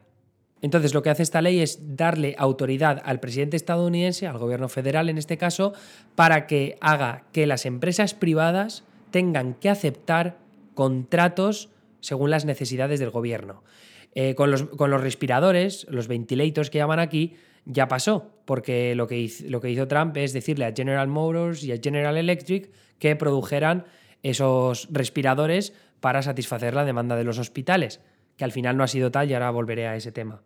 Entonces, 0.61 0.94
lo 0.94 1.03
que 1.03 1.09
hace 1.09 1.23
esta 1.23 1.41
ley 1.41 1.59
es 1.59 1.95
darle 1.97 2.35
autoridad 2.38 3.01
al 3.03 3.19
presidente 3.19 3.57
estadounidense, 3.57 4.27
al 4.27 4.38
gobierno 4.38 4.69
federal 4.69 5.09
en 5.09 5.17
este 5.17 5.38
caso, 5.38 5.73
para 6.15 6.47
que 6.47 6.77
haga 6.79 7.25
que 7.33 7.47
las 7.47 7.65
empresas 7.65 8.13
privadas 8.13 8.83
tengan 9.11 9.55
que 9.55 9.69
aceptar 9.69 10.38
contratos 10.73 11.69
según 11.99 12.29
las 12.29 12.45
necesidades 12.45 12.99
del 12.99 13.09
gobierno. 13.09 13.63
Eh, 14.15 14.35
con, 14.35 14.51
los, 14.51 14.63
con, 14.63 14.91
los, 14.91 15.01
respiradores, 15.01 15.88
los 15.89 16.07
ventilators 16.07 16.69
que 16.69 16.77
llaman 16.77 16.99
aquí, 16.99 17.35
ya 17.65 17.88
pasó, 17.88 18.31
porque 18.45 18.94
lo 18.95 19.07
que, 19.07 19.31
lo 19.47 19.61
que 19.61 19.71
hizo 19.71 19.88
Trump 19.88 20.15
es 20.17 20.33
decirle 20.33 20.65
a 20.65 20.73
General 20.73 21.07
Motors 21.07 21.63
y 21.63 21.71
a 21.71 21.77
General 21.81 22.15
Electric 22.17 22.69
que 22.99 23.15
produjeran 23.15 23.85
esos 24.23 24.87
respiradores 24.91 25.73
para 25.99 26.21
satisfacer 26.21 26.73
la 26.73 26.85
demanda 26.85 27.15
de 27.15 27.23
los 27.23 27.37
hospitales, 27.37 28.01
que 28.37 28.43
al 28.43 28.51
final 28.51 28.75
no 28.75 28.83
ha 28.83 28.87
sido 28.87 29.11
tal 29.11 29.29
y 29.29 29.33
ahora 29.33 29.51
volveré 29.51 29.87
a 29.87 29.95
ese 29.95 30.11
tema. 30.11 30.41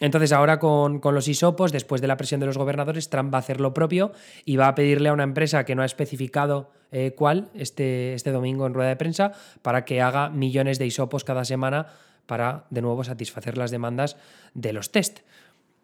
Entonces 0.00 0.32
ahora 0.32 0.58
con, 0.58 1.00
los 1.00 1.28
isopos, 1.28 1.70
después 1.70 2.00
de 2.00 2.08
la 2.08 2.16
presión 2.16 2.40
de 2.40 2.46
los 2.46 2.58
gobernadores, 2.58 3.08
Trump 3.08 3.32
va 3.32 3.38
a 3.38 3.40
hacer 3.40 3.60
lo 3.60 3.72
propio 3.72 4.10
y 4.44 4.56
va 4.56 4.66
a 4.66 4.74
pedirle 4.74 5.10
a 5.10 5.12
una 5.12 5.22
empresa 5.22 5.64
que 5.64 5.76
no 5.76 5.82
ha 5.82 5.86
especificado 5.86 6.72
eh, 6.90 7.14
cuál 7.16 7.50
este, 7.54 8.14
este 8.14 8.32
domingo 8.32 8.66
en 8.66 8.74
rueda 8.74 8.88
de 8.88 8.96
prensa 8.96 9.32
para 9.62 9.84
que 9.84 10.02
haga 10.02 10.28
millones 10.28 10.80
de 10.80 10.86
isopos 10.86 11.22
cada 11.22 11.44
semana 11.44 11.86
para 12.26 12.64
de 12.70 12.82
nuevo 12.82 13.04
satisfacer 13.04 13.56
las 13.56 13.70
demandas 13.70 14.16
de 14.54 14.72
los 14.72 14.90
test. 14.90 15.20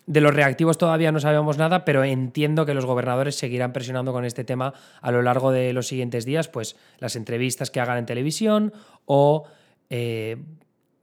De 0.09 0.23
los 0.23 0.33
reactivos 0.33 0.79
todavía 0.79 1.13
no 1.13 1.21
sabemos 1.21 1.59
nada, 1.59 1.85
pero 1.85 2.03
entiendo 2.03 2.65
que 2.65 2.73
los 2.73 2.87
gobernadores 2.87 3.35
seguirán 3.35 3.75
presionando 3.75 4.11
con 4.15 4.25
este 4.25 4.43
tema 4.43 4.73
a 5.03 5.13
lo 5.13 5.21
largo 5.21 5.53
de 5.53 5.75
los 5.75 5.87
siguientes 5.87 6.25
días, 6.25 6.49
pues 6.49 6.77
las 6.99 7.15
entrevistas 7.15 7.71
que 7.71 7.79
hagan 7.79 7.99
en 7.99 8.07
televisión 8.07 8.73
o 9.05 9.45
eh, 9.91 10.39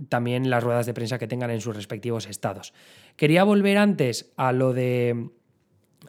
también 0.09 0.49
las 0.49 0.63
ruedas 0.63 0.87
de 0.87 0.95
prensa 0.95 1.19
que 1.19 1.27
tengan 1.27 1.51
en 1.51 1.61
sus 1.61 1.75
respectivos 1.75 2.25
estados. 2.25 2.73
Quería 3.15 3.43
volver 3.43 3.77
antes 3.77 4.33
a 4.37 4.51
lo 4.51 4.73
de 4.73 5.29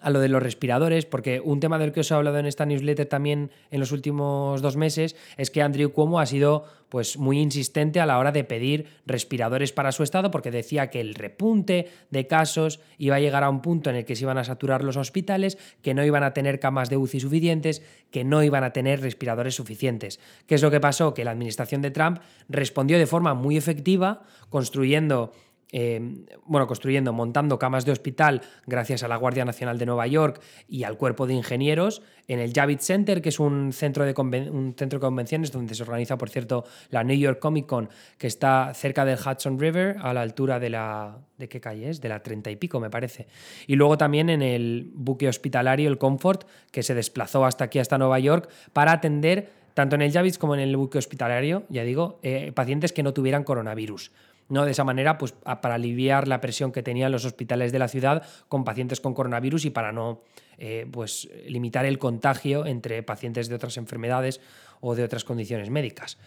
a 0.00 0.10
lo 0.10 0.20
de 0.20 0.28
los 0.28 0.42
respiradores, 0.42 1.06
porque 1.06 1.40
un 1.40 1.60
tema 1.60 1.78
del 1.78 1.92
que 1.92 2.00
os 2.00 2.10
he 2.10 2.14
hablado 2.14 2.38
en 2.38 2.46
esta 2.46 2.66
newsletter 2.66 3.06
también 3.06 3.50
en 3.70 3.80
los 3.80 3.92
últimos 3.92 4.62
dos 4.62 4.76
meses 4.76 5.16
es 5.36 5.50
que 5.50 5.62
Andrew 5.62 5.92
Cuomo 5.92 6.20
ha 6.20 6.26
sido 6.26 6.64
pues, 6.88 7.16
muy 7.16 7.38
insistente 7.40 8.00
a 8.00 8.06
la 8.06 8.18
hora 8.18 8.32
de 8.32 8.44
pedir 8.44 8.86
respiradores 9.06 9.72
para 9.72 9.92
su 9.92 10.02
estado, 10.02 10.30
porque 10.30 10.50
decía 10.50 10.90
que 10.90 11.00
el 11.00 11.14
repunte 11.14 11.88
de 12.10 12.26
casos 12.26 12.80
iba 12.98 13.16
a 13.16 13.20
llegar 13.20 13.44
a 13.44 13.50
un 13.50 13.62
punto 13.62 13.90
en 13.90 13.96
el 13.96 14.04
que 14.04 14.16
se 14.16 14.24
iban 14.24 14.38
a 14.38 14.44
saturar 14.44 14.84
los 14.84 14.96
hospitales, 14.96 15.58
que 15.82 15.94
no 15.94 16.04
iban 16.04 16.22
a 16.22 16.32
tener 16.32 16.60
camas 16.60 16.90
de 16.90 16.96
UCI 16.96 17.20
suficientes, 17.20 17.82
que 18.10 18.24
no 18.24 18.42
iban 18.42 18.64
a 18.64 18.72
tener 18.72 19.00
respiradores 19.00 19.54
suficientes. 19.54 20.20
¿Qué 20.46 20.54
es 20.54 20.62
lo 20.62 20.70
que 20.70 20.80
pasó? 20.80 21.14
Que 21.14 21.24
la 21.24 21.32
administración 21.32 21.82
de 21.82 21.90
Trump 21.90 22.20
respondió 22.48 22.98
de 22.98 23.06
forma 23.06 23.34
muy 23.34 23.56
efectiva, 23.56 24.22
construyendo 24.48 25.32
Em, 25.78 26.24
bueno, 26.46 26.66
construyendo, 26.66 27.12
montando 27.12 27.58
camas 27.58 27.84
de 27.84 27.92
hospital 27.92 28.40
gracias 28.66 29.02
a 29.02 29.08
la 29.08 29.16
Guardia 29.16 29.44
Nacional 29.44 29.76
de 29.76 29.84
Nueva 29.84 30.06
York 30.06 30.40
y 30.66 30.84
al 30.84 30.96
cuerpo 30.96 31.26
de 31.26 31.34
ingenieros 31.34 32.00
en 32.28 32.38
el 32.38 32.54
Javits 32.54 32.86
Center, 32.86 33.20
que 33.20 33.28
es 33.28 33.38
un 33.38 33.74
centro, 33.74 34.06
de 34.06 34.14
un 34.50 34.74
centro 34.74 35.00
convenciones 35.00 35.52
donde 35.52 35.74
se 35.74 35.82
organiza, 35.82 36.16
por 36.16 36.30
cierto, 36.30 36.64
la 36.88 37.04
New 37.04 37.18
York 37.18 37.40
Comic 37.40 37.66
Con, 37.66 37.90
que 38.16 38.26
está 38.26 38.72
cerca 38.72 39.04
del 39.04 39.18
Hudson 39.18 39.60
River, 39.60 39.98
a 40.00 40.14
la 40.14 40.22
altura 40.22 40.58
de 40.58 40.70
la... 40.70 41.18
¿De 41.36 41.46
qué 41.46 41.60
calle 41.60 41.90
es? 41.90 42.00
De 42.00 42.08
la 42.08 42.22
treinta 42.22 42.50
y 42.50 42.56
pico, 42.56 42.80
me 42.80 42.88
parece. 42.88 43.26
Y 43.66 43.76
luego 43.76 43.98
también 43.98 44.30
en 44.30 44.40
el 44.40 44.90
buque 44.94 45.28
hospitalario, 45.28 45.90
el 45.90 45.98
Comfort, 45.98 46.44
que 46.70 46.82
se 46.82 46.94
desplazó 46.94 47.44
hasta 47.44 47.64
aquí, 47.64 47.80
hasta 47.80 47.98
Nueva 47.98 48.18
York, 48.18 48.48
para 48.72 48.92
atender 48.92 49.50
tanto 49.74 49.94
en 49.96 50.00
el 50.00 50.10
Javits 50.10 50.38
como 50.38 50.54
en 50.54 50.60
el 50.60 50.74
buque 50.74 50.96
hospitalario, 50.96 51.64
ya 51.68 51.82
digo, 51.82 52.18
eh, 52.22 52.50
pacientes 52.54 52.94
que 52.94 53.02
no 53.02 53.12
tuvieran 53.12 53.44
coronavirus. 53.44 54.10
¿No? 54.48 54.64
De 54.64 54.70
esa 54.70 54.84
manera, 54.84 55.18
pues 55.18 55.32
para 55.32 55.74
aliviar 55.74 56.28
la 56.28 56.40
presión 56.40 56.72
que 56.72 56.82
tenían 56.82 57.12
los 57.12 57.24
hospitales 57.24 57.72
de 57.72 57.78
la 57.78 57.88
ciudad 57.88 58.22
con 58.48 58.64
pacientes 58.64 59.00
con 59.00 59.14
coronavirus 59.14 59.66
y 59.66 59.70
para 59.70 59.92
no 59.92 60.22
eh, 60.58 60.86
pues, 60.90 61.28
limitar 61.46 61.84
el 61.84 61.98
contagio 61.98 62.66
entre 62.66 63.02
pacientes 63.02 63.48
de 63.48 63.54
otras 63.54 63.76
enfermedades 63.76 64.40
o 64.80 64.94
de 64.94 65.04
otras 65.04 65.24
condiciones 65.24 65.70
médicas 65.70 66.18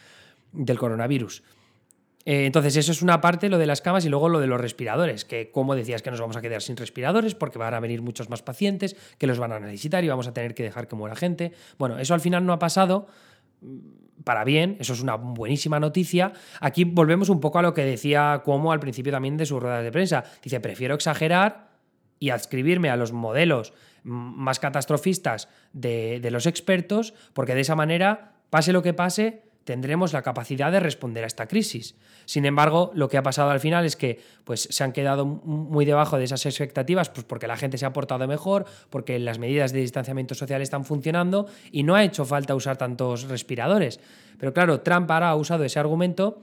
del 0.51 0.77
coronavirus. 0.77 1.43
Eh, 2.25 2.45
entonces, 2.45 2.75
eso 2.75 2.91
es 2.91 3.01
una 3.01 3.21
parte, 3.21 3.49
lo 3.49 3.57
de 3.57 3.65
las 3.65 3.81
camas, 3.81 4.05
y 4.05 4.09
luego 4.09 4.29
lo 4.29 4.39
de 4.39 4.47
los 4.47 4.59
respiradores, 4.59 5.25
que 5.25 5.51
como 5.51 5.75
decías 5.75 6.01
que 6.01 6.11
nos 6.11 6.19
vamos 6.19 6.35
a 6.35 6.41
quedar 6.41 6.61
sin 6.61 6.75
respiradores 6.75 7.33
porque 7.33 7.57
van 7.57 7.73
a 7.73 7.79
venir 7.79 8.01
muchos 8.01 8.29
más 8.29 8.43
pacientes 8.43 8.95
que 9.17 9.25
los 9.25 9.39
van 9.39 9.51
a 9.53 9.59
necesitar 9.59 10.03
y 10.03 10.09
vamos 10.09 10.27
a 10.27 10.33
tener 10.33 10.53
que 10.53 10.63
dejar 10.63 10.87
que 10.87 10.95
muera 10.95 11.15
gente. 11.15 11.53
Bueno, 11.77 11.97
eso 11.97 12.13
al 12.13 12.21
final 12.21 12.45
no 12.45 12.53
ha 12.53 12.59
pasado 12.59 13.07
para 14.23 14.43
bien, 14.43 14.77
eso 14.79 14.93
es 14.93 15.01
una 15.01 15.15
buenísima 15.15 15.79
noticia. 15.79 16.33
Aquí 16.59 16.83
volvemos 16.83 17.29
un 17.29 17.39
poco 17.39 17.59
a 17.59 17.61
lo 17.61 17.73
que 17.73 17.83
decía 17.83 18.41
Cuomo 18.43 18.71
al 18.71 18.79
principio 18.79 19.11
también 19.11 19.37
de 19.37 19.45
sus 19.45 19.61
ruedas 19.61 19.83
de 19.83 19.91
prensa. 19.91 20.23
Dice, 20.43 20.59
prefiero 20.59 20.95
exagerar 20.95 21.69
y 22.19 22.31
adscribirme 22.31 22.89
a 22.89 22.97
los 22.97 23.11
modelos 23.13 23.73
más 24.03 24.59
catastrofistas 24.59 25.49
de, 25.73 26.27
los 26.31 26.45
expertos, 26.45 27.13
porque 27.33 27.55
de 27.55 27.61
esa 27.61 27.75
manera, 27.75 28.33
pase 28.49 28.73
lo 28.73 28.81
que 28.81 28.93
pase, 28.93 29.43
tendremos 29.69 30.13
la 30.13 30.23
capacidad 30.23 30.71
de 30.71 30.79
responder 30.79 31.23
a 31.23 31.27
esta 31.27 31.47
crisis. 31.47 31.93
Sin 32.25 32.45
embargo, 32.45 32.89
lo 32.95 33.07
que 33.07 33.17
ha 33.17 33.21
pasado 33.21 33.51
al 33.51 33.59
final 33.59 33.85
es 33.85 33.95
que 33.95 34.19
pues, 34.45 34.67
se 34.71 34.83
han 34.83 34.93
quedado 34.93 35.27
muy 35.27 35.85
debajo 35.85 36.17
de 36.17 36.23
esas 36.23 36.43
expectativas 36.47 37.11
pues, 37.11 37.23
porque 37.23 37.45
la 37.45 37.55
gente 37.55 37.77
se 37.77 37.85
ha 37.85 37.93
portado 37.93 38.27
mejor, 38.27 38.65
porque 38.89 39.19
las 39.19 39.37
medidas 39.37 39.71
de 39.71 39.81
distanciamiento 39.81 40.33
social 40.33 40.63
están 40.63 40.85
funcionando 40.85 41.45
y 41.71 41.83
no 41.83 41.93
ha 41.93 42.03
hecho 42.03 42.25
falta 42.25 42.55
usar 42.55 42.77
tantos 42.77 43.27
respiradores. 43.27 43.99
Pero 44.39 44.55
claro, 44.55 44.81
Trump 44.81 45.11
ahora 45.11 45.29
ha 45.29 45.35
usado 45.35 45.63
ese 45.63 45.77
argumento 45.77 46.41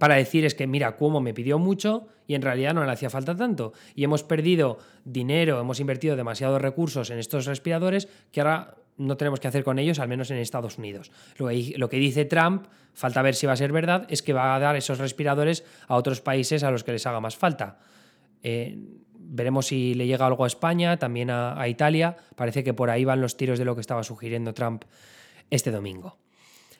para 0.00 0.16
decir 0.16 0.44
es 0.44 0.56
que 0.56 0.66
mira, 0.66 0.96
Cuomo 0.96 1.20
me 1.20 1.34
pidió 1.34 1.60
mucho 1.60 2.08
y 2.26 2.34
en 2.34 2.42
realidad 2.42 2.74
no 2.74 2.84
le 2.84 2.90
hacía 2.90 3.10
falta 3.10 3.36
tanto. 3.36 3.74
Y 3.94 4.02
hemos 4.02 4.24
perdido 4.24 4.78
dinero, 5.04 5.60
hemos 5.60 5.78
invertido 5.78 6.16
demasiados 6.16 6.60
recursos 6.60 7.10
en 7.10 7.20
estos 7.20 7.46
respiradores 7.46 8.08
que 8.32 8.40
ahora 8.40 8.74
no 8.96 9.16
tenemos 9.16 9.40
que 9.40 9.48
hacer 9.48 9.64
con 9.64 9.78
ellos, 9.78 9.98
al 9.98 10.08
menos 10.08 10.30
en 10.30 10.38
Estados 10.38 10.78
Unidos. 10.78 11.10
Lo 11.36 11.88
que, 11.88 11.96
dice 11.96 12.24
Trump, 12.24 12.66
falta 12.92 13.22
ver 13.22 13.34
si 13.34 13.46
va 13.46 13.54
a 13.54 13.56
ser 13.56 13.72
verdad, 13.72 14.06
es 14.08 14.22
que 14.22 14.32
va 14.32 14.54
a 14.54 14.58
dar 14.58 14.76
esos 14.76 14.98
respiradores 14.98 15.64
a 15.88 15.96
otros 15.96 16.20
países 16.20 16.62
a 16.62 16.70
los 16.70 16.84
que 16.84 16.92
les 16.92 17.06
haga 17.06 17.20
más 17.20 17.36
falta. 17.36 17.78
Eh, 18.42 18.78
veremos 19.14 19.66
si 19.66 19.94
le 19.94 20.06
llega 20.06 20.26
algo 20.26 20.44
a 20.44 20.46
España, 20.46 20.96
también 20.98 21.30
a 21.30 21.66
Italia. 21.68 22.16
Parece 22.36 22.62
que 22.62 22.74
por 22.74 22.90
ahí 22.90 23.04
van 23.04 23.20
los 23.20 23.36
tiros 23.36 23.58
de 23.58 23.64
lo 23.64 23.74
que 23.74 23.80
estaba 23.80 24.02
sugiriendo 24.02 24.54
Trump 24.54 24.84
este 25.50 25.70
domingo. 25.70 26.18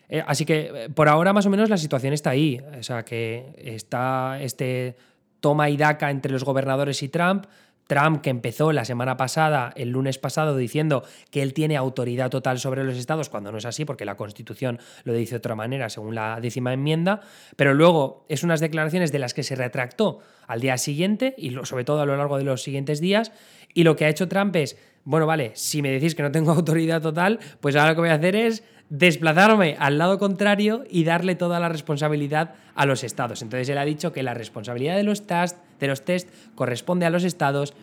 Eh, 0.08 0.22
así 0.26 0.44
que 0.44 0.70
eh, 0.72 0.88
por 0.90 1.08
ahora 1.08 1.32
más 1.32 1.46
o 1.46 1.50
menos 1.50 1.70
la 1.70 1.78
situación 1.78 2.12
está 2.12 2.30
ahí. 2.30 2.60
O 2.78 2.82
sea, 2.82 3.04
que 3.04 3.54
está 3.58 4.38
este 4.40 4.96
toma 5.40 5.68
y 5.70 5.76
daca 5.76 6.10
entre 6.10 6.32
los 6.32 6.44
gobernadores 6.44 7.02
y 7.02 7.08
Trump. 7.08 7.46
Trump, 7.86 8.22
que 8.22 8.30
empezó 8.30 8.72
la 8.72 8.84
semana 8.84 9.16
pasada, 9.16 9.72
el 9.76 9.90
lunes 9.90 10.18
pasado, 10.18 10.56
diciendo 10.56 11.04
que 11.30 11.42
él 11.42 11.52
tiene 11.52 11.76
autoridad 11.76 12.30
total 12.30 12.58
sobre 12.58 12.84
los 12.84 12.96
estados, 12.96 13.28
cuando 13.28 13.52
no 13.52 13.58
es 13.58 13.66
así, 13.66 13.84
porque 13.84 14.04
la 14.04 14.16
Constitución 14.16 14.78
lo 15.04 15.12
dice 15.12 15.32
de 15.32 15.38
otra 15.38 15.54
manera, 15.54 15.88
según 15.88 16.14
la 16.14 16.40
décima 16.40 16.72
enmienda, 16.72 17.20
pero 17.56 17.74
luego 17.74 18.24
es 18.28 18.42
unas 18.42 18.60
declaraciones 18.60 19.12
de 19.12 19.18
las 19.18 19.34
que 19.34 19.42
se 19.42 19.54
retractó 19.54 20.20
al 20.46 20.60
día 20.60 20.78
siguiente 20.78 21.34
y 21.36 21.54
sobre 21.64 21.84
todo 21.84 22.00
a 22.00 22.06
lo 22.06 22.16
largo 22.16 22.38
de 22.38 22.44
los 22.44 22.62
siguientes 22.62 23.00
días, 23.00 23.32
y 23.74 23.84
lo 23.84 23.96
que 23.96 24.04
ha 24.04 24.08
hecho 24.08 24.28
Trump 24.28 24.54
es, 24.56 24.78
bueno, 25.04 25.26
vale, 25.26 25.52
si 25.54 25.82
me 25.82 25.90
decís 25.90 26.14
que 26.14 26.22
no 26.22 26.32
tengo 26.32 26.52
autoridad 26.52 27.02
total, 27.02 27.38
pues 27.60 27.76
ahora 27.76 27.90
lo 27.90 27.94
que 27.96 28.00
voy 28.02 28.10
a 28.10 28.14
hacer 28.14 28.36
es 28.36 28.64
desplazarme 28.88 29.76
al 29.78 29.98
lado 29.98 30.18
contrario 30.18 30.84
y 30.88 31.04
darle 31.04 31.34
toda 31.34 31.58
la 31.58 31.68
responsabilidad 31.68 32.54
a 32.74 32.86
los 32.86 33.02
estados. 33.02 33.42
Entonces 33.42 33.68
él 33.68 33.78
ha 33.78 33.84
dicho 33.84 34.12
que 34.12 34.22
la 34.22 34.34
responsabilidad 34.34 34.96
de 34.96 35.02
los, 35.02 35.26
test, 35.26 35.58
de 35.80 35.86
los 35.86 36.04
test 36.04 36.28
corresponde 36.54 37.06
a 37.06 37.10
los 37.10 37.24
estados 37.24 37.74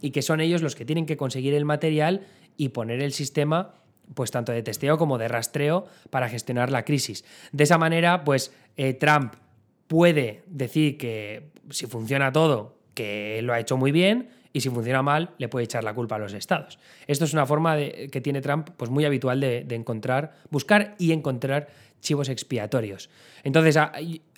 y 0.00 0.10
que 0.10 0.22
son 0.22 0.40
ellos 0.40 0.62
los 0.62 0.74
que 0.74 0.84
tienen 0.84 1.06
que 1.06 1.16
conseguir 1.16 1.54
el 1.54 1.64
material 1.64 2.26
y 2.56 2.70
poner 2.70 3.02
el 3.02 3.12
sistema 3.12 3.74
pues 4.14 4.30
tanto 4.30 4.52
de 4.52 4.62
testeo 4.62 4.96
como 4.98 5.18
de 5.18 5.28
rastreo 5.28 5.86
para 6.10 6.28
gestionar 6.28 6.70
la 6.70 6.84
crisis. 6.84 7.24
De 7.52 7.64
esa 7.64 7.78
manera, 7.78 8.24
pues 8.24 8.52
eh, 8.76 8.94
Trump 8.94 9.34
puede 9.86 10.42
decir 10.46 10.96
que 10.96 11.50
si 11.70 11.86
funciona 11.86 12.32
todo, 12.32 12.78
que 12.94 13.40
lo 13.42 13.52
ha 13.52 13.60
hecho 13.60 13.76
muy 13.76 13.92
bien, 13.92 14.30
y 14.52 14.60
si 14.60 14.70
funciona 14.70 15.02
mal, 15.02 15.34
le 15.38 15.48
puede 15.48 15.64
echar 15.64 15.84
la 15.84 15.94
culpa 15.94 16.16
a 16.16 16.18
los 16.18 16.32
estados. 16.32 16.78
Esto 17.06 17.24
es 17.24 17.32
una 17.32 17.46
forma 17.46 17.76
de, 17.76 18.08
que 18.10 18.20
tiene 18.20 18.40
Trump 18.40 18.70
pues 18.76 18.90
muy 18.90 19.04
habitual 19.04 19.40
de, 19.40 19.66
encontrar, 19.70 20.34
buscar 20.50 20.94
y 20.98 21.12
encontrar 21.12 21.68
chivos 22.00 22.28
expiatorios. 22.28 23.10
Entonces, 23.42 23.76
a, 23.76 23.92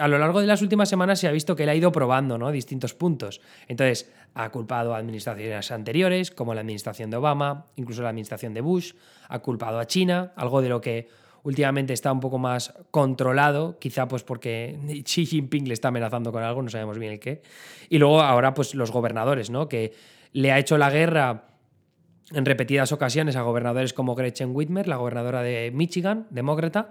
lo 0.08 0.18
largo 0.18 0.40
de 0.40 0.46
las 0.46 0.62
últimas 0.62 0.88
semanas 0.88 1.20
se 1.20 1.28
ha 1.28 1.32
visto 1.32 1.56
que 1.56 1.64
él 1.64 1.68
ha 1.68 1.74
ido 1.74 1.92
probando 1.92 2.38
¿no? 2.38 2.50
distintos 2.50 2.94
puntos. 2.94 3.40
Entonces, 3.68 4.10
ha 4.34 4.50
culpado 4.50 4.94
a 4.94 4.98
administraciones 4.98 5.70
anteriores, 5.70 6.30
como 6.30 6.54
la 6.54 6.60
administración 6.60 7.10
de 7.10 7.16
Obama, 7.16 7.66
incluso 7.76 8.02
la 8.02 8.10
administración 8.10 8.54
de 8.54 8.60
Bush, 8.60 8.92
ha 9.28 9.40
culpado 9.40 9.78
a 9.78 9.86
China, 9.86 10.32
algo 10.36 10.62
de 10.62 10.68
lo 10.68 10.80
que 10.80 11.08
últimamente 11.42 11.92
está 11.92 12.12
un 12.12 12.20
poco 12.20 12.38
más 12.38 12.74
controlado, 12.90 13.78
quizá 13.78 14.08
pues 14.08 14.22
porque 14.22 14.78
Xi 15.04 15.26
Jinping 15.26 15.66
le 15.66 15.74
está 15.74 15.88
amenazando 15.88 16.32
con 16.32 16.42
algo, 16.42 16.62
no 16.62 16.70
sabemos 16.70 16.98
bien 16.98 17.12
el 17.12 17.20
qué. 17.20 17.42
Y 17.88 17.98
luego 17.98 18.20
ahora 18.20 18.54
pues 18.54 18.74
los 18.74 18.90
gobernadores, 18.90 19.50
¿no? 19.50 19.68
Que 19.68 19.92
le 20.32 20.52
ha 20.52 20.58
hecho 20.58 20.78
la 20.78 20.90
guerra 20.90 21.46
en 22.32 22.44
repetidas 22.44 22.92
ocasiones 22.92 23.36
a 23.36 23.42
gobernadores 23.42 23.92
como 23.92 24.14
Gretchen 24.14 24.54
Whitmer, 24.54 24.86
la 24.86 24.96
gobernadora 24.96 25.42
de 25.42 25.70
Michigan, 25.74 26.26
demócrata. 26.30 26.90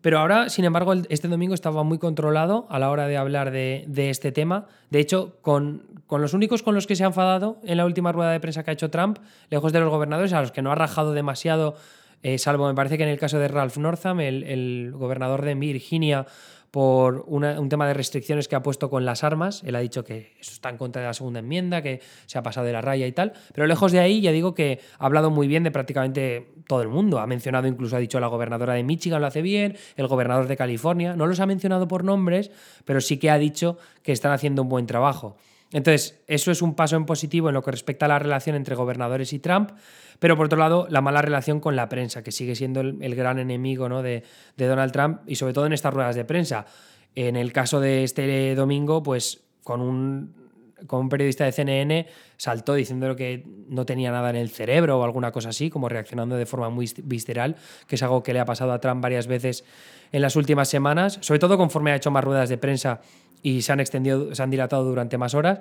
Pero 0.00 0.20
ahora, 0.20 0.48
sin 0.48 0.64
embargo, 0.64 0.92
este 1.08 1.28
domingo 1.28 1.54
estaba 1.54 1.82
muy 1.82 1.98
controlado 1.98 2.66
a 2.70 2.78
la 2.78 2.90
hora 2.90 3.08
de 3.08 3.16
hablar 3.16 3.50
de, 3.50 3.86
este 3.96 4.30
tema. 4.30 4.66
De 4.90 5.00
hecho, 5.00 5.36
con, 5.42 5.82
con, 6.06 6.22
los 6.22 6.34
únicos 6.34 6.62
con 6.62 6.74
los 6.74 6.86
que 6.86 6.94
se 6.94 7.02
ha 7.02 7.08
enfadado 7.08 7.58
en 7.64 7.76
la 7.76 7.84
última 7.84 8.12
rueda 8.12 8.30
de 8.30 8.40
prensa 8.40 8.62
que 8.62 8.70
ha 8.70 8.74
hecho 8.74 8.90
Trump, 8.90 9.18
lejos 9.50 9.72
de 9.72 9.80
los 9.80 9.90
gobernadores, 9.90 10.32
a 10.32 10.40
los 10.40 10.52
que 10.52 10.62
no 10.62 10.70
ha 10.70 10.76
rajado 10.76 11.12
demasiado 11.12 11.74
eh, 12.22 12.38
salvo 12.38 12.66
me 12.66 12.74
parece 12.74 12.96
que 12.96 13.04
en 13.04 13.10
el 13.10 13.18
caso 13.18 13.38
de 13.38 13.48
Ralph 13.48 13.76
Northam, 13.76 14.20
el, 14.20 14.92
gobernador 14.94 15.44
de 15.44 15.54
Virginia, 15.54 16.26
por 16.70 17.24
un 17.26 17.68
tema 17.70 17.86
de 17.86 17.94
restricciones 17.94 18.46
que 18.46 18.54
ha 18.54 18.62
puesto 18.62 18.90
con 18.90 19.06
las 19.06 19.24
armas. 19.24 19.62
Él 19.64 19.74
ha 19.74 19.80
dicho 19.80 20.04
que 20.04 20.34
eso 20.38 20.52
está 20.52 20.68
en 20.68 20.76
contra 20.76 21.00
de 21.00 21.08
la 21.08 21.14
segunda 21.14 21.40
enmienda, 21.40 21.80
que 21.80 22.00
se 22.26 22.38
ha 22.38 22.42
pasado 22.42 22.66
de 22.66 22.74
la 22.74 22.82
raya 22.82 23.06
y 23.06 23.12
tal. 23.12 23.32
Pero 23.54 23.66
lejos 23.66 23.90
de 23.90 24.00
ahí, 24.00 24.20
ya 24.20 24.32
digo 24.32 24.54
que 24.54 24.80
ha 24.98 25.06
hablado 25.06 25.30
muy 25.30 25.48
bien 25.48 25.62
de 25.62 25.70
prácticamente 25.70 26.48
todo 26.66 26.82
el 26.82 26.88
mundo. 26.88 27.20
Ha 27.20 27.26
mencionado, 27.26 27.66
incluso 27.68 27.96
ha 27.96 28.00
dicho 28.00 28.20
la 28.20 28.26
gobernadora 28.26 28.74
de 28.74 28.82
Michigan 28.82 29.20
lo 29.20 29.26
hace 29.26 29.40
bien, 29.40 29.76
el 29.96 30.06
gobernador 30.08 30.46
de 30.46 30.56
California. 30.58 31.16
No 31.16 31.26
los 31.26 31.40
ha 31.40 31.46
mencionado 31.46 31.88
por 31.88 32.04
nombres, 32.04 32.50
pero 32.84 33.00
sí 33.00 33.16
que 33.16 33.30
ha 33.30 33.38
dicho 33.38 33.78
que 34.02 34.12
están 34.12 34.32
haciendo 34.32 34.62
un 34.62 34.68
buen 34.68 34.86
trabajo. 34.86 35.38
Entonces, 35.72 36.22
eso 36.26 36.50
es 36.50 36.62
un 36.62 36.74
paso 36.74 36.96
en 36.96 37.04
positivo 37.04 37.48
en 37.48 37.54
lo 37.54 37.62
que 37.62 37.70
respecta 37.70 38.06
a 38.06 38.08
la 38.08 38.18
relación 38.18 38.56
entre 38.56 38.74
gobernadores 38.74 39.32
y 39.32 39.38
Trump, 39.38 39.72
pero 40.18 40.36
por 40.36 40.46
otro 40.46 40.58
lado, 40.58 40.86
la 40.90 41.02
mala 41.02 41.20
relación 41.20 41.60
con 41.60 41.76
la 41.76 41.88
prensa, 41.88 42.22
que 42.22 42.32
sigue 42.32 42.54
siendo 42.54 42.80
el, 42.80 43.14
gran 43.14 43.38
enemigo 43.38 43.88
¿no? 43.88 44.02
de, 44.02 44.24
Donald 44.56 44.92
Trump 44.92 45.20
y 45.26 45.36
sobre 45.36 45.52
todo 45.52 45.66
en 45.66 45.74
estas 45.74 45.92
ruedas 45.92 46.16
de 46.16 46.24
prensa. 46.24 46.64
En 47.14 47.36
el 47.36 47.52
caso 47.52 47.80
de 47.80 48.04
este 48.04 48.54
domingo, 48.54 49.02
pues 49.02 49.44
con 49.62 49.82
un, 49.82 50.34
con 50.86 51.10
periodista 51.10 51.44
de 51.44 51.52
CNN 51.52 52.06
saltó 52.36 52.74
diciendo 52.74 53.14
que 53.16 53.44
no 53.68 53.84
tenía 53.84 54.10
nada 54.10 54.30
en 54.30 54.36
el 54.36 54.50
cerebro 54.50 54.98
o 54.98 55.04
alguna 55.04 55.32
cosa 55.32 55.50
así, 55.50 55.68
como 55.68 55.88
reaccionando 55.88 56.36
de 56.36 56.46
forma 56.46 56.70
muy 56.70 56.90
visceral, 57.04 57.56
que 57.86 57.96
es 57.96 58.02
algo 58.02 58.22
que 58.22 58.32
le 58.32 58.40
ha 58.40 58.44
pasado 58.46 58.72
a 58.72 58.80
Trump 58.80 59.02
varias 59.02 59.26
veces 59.26 59.64
en 60.12 60.22
las 60.22 60.36
últimas 60.36 60.68
semanas, 60.68 61.18
sobre 61.20 61.40
todo 61.40 61.58
conforme 61.58 61.90
ha 61.92 61.96
hecho 61.96 62.10
más 62.10 62.24
ruedas 62.24 62.48
de 62.48 62.56
prensa 62.56 63.00
y 63.42 63.62
se 63.62 63.72
han 63.72 63.80
extendido, 63.80 64.34
se 64.34 64.42
han 64.42 64.50
dilatado 64.50 64.84
durante 64.84 65.18
más 65.18 65.34
horas. 65.34 65.60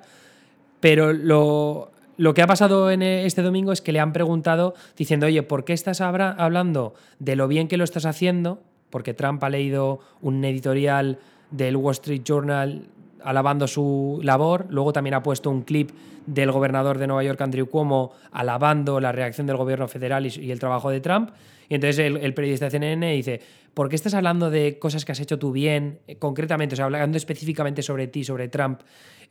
Pero 0.79 1.13
lo, 1.13 1.91
que 2.33 2.41
ha 2.41 2.47
pasado 2.47 2.91
en 2.91 3.01
este 3.01 3.41
domingo 3.41 3.71
es 3.71 3.81
que 3.81 3.91
le 3.91 3.99
han 3.99 4.13
preguntado 4.13 4.75
diciendo, 4.95 5.25
oye, 5.25 5.43
¿por 5.43 5.65
qué 5.65 5.73
estás 5.73 6.01
hablando 6.01 6.93
de 7.19 7.35
lo 7.35 7.47
bien 7.47 7.67
que 7.67 7.77
lo 7.77 7.83
estás 7.83 8.05
haciendo? 8.05 8.61
Porque 8.89 9.13
Trump 9.13 9.43
ha 9.43 9.49
leído 9.49 9.99
un 10.21 10.43
editorial 10.45 11.19
del 11.51 11.75
Wall 11.75 11.93
Street 11.93 12.21
Journal 12.23 12.83
alabando 13.23 13.67
su 13.67 14.19
labor. 14.23 14.65
Luego 14.69 14.93
también 14.93 15.13
ha 15.13 15.23
puesto 15.23 15.49
un 15.49 15.63
clip 15.63 15.91
del 16.25 16.51
gobernador 16.51 16.97
de 16.97 17.07
Nueva 17.07 17.23
York, 17.23 17.41
Andrew 17.41 17.67
Cuomo, 17.67 18.11
alabando 18.31 18.99
la 18.99 19.11
reacción 19.11 19.47
del 19.47 19.57
gobierno 19.57 19.87
federal 19.87 20.25
y, 20.25 20.51
el 20.51 20.59
trabajo 20.59 20.89
de 20.89 20.99
Trump. 20.99 21.31
Y 21.69 21.75
entonces 21.75 21.99
el, 21.99 22.33
periodista 22.33 22.65
de 22.65 22.71
CNN 22.71 23.13
dice, 23.13 23.41
¿por 23.73 23.89
qué 23.89 23.95
estás 23.95 24.13
hablando 24.13 24.49
de 24.49 24.77
cosas 24.77 25.05
que 25.05 25.13
has 25.13 25.19
hecho 25.19 25.39
tú 25.39 25.51
bien, 25.51 25.99
eh, 26.07 26.17
concretamente, 26.17 26.75
o 26.75 26.77
sea, 26.77 26.85
hablando 26.85 27.17
específicamente 27.17 27.81
sobre 27.81 28.07
ti, 28.07 28.23
sobre 28.23 28.47
Trump, 28.47 28.81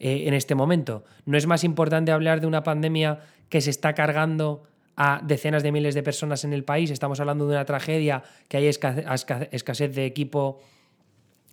eh, 0.01 0.25
en 0.27 0.35
este 0.35 0.55
momento? 0.55 1.05
¿No 1.25 1.39
es 1.39 1.47
más 1.47 1.65
importante 1.65 2.13
hablar 2.13 2.41
de 2.41 2.47
una 2.47 2.63
pandemia 2.63 3.21
que 3.49 3.61
se 3.61 3.71
está 3.71 3.95
cargando 3.95 4.65
a 4.97 5.21
decenas 5.23 5.63
de 5.63 5.73
miles 5.73 5.95
de 5.95 6.03
personas 6.03 6.45
en 6.45 6.53
el 6.53 6.65
país? 6.65 6.91
Estamos 6.91 7.21
hablando 7.21 7.47
de 7.47 7.53
una 7.53 7.65
tragedia, 7.65 8.23
que 8.49 8.57
hay 8.57 8.67
escasez 8.67 9.95
de 9.95 10.07
equipo 10.07 10.61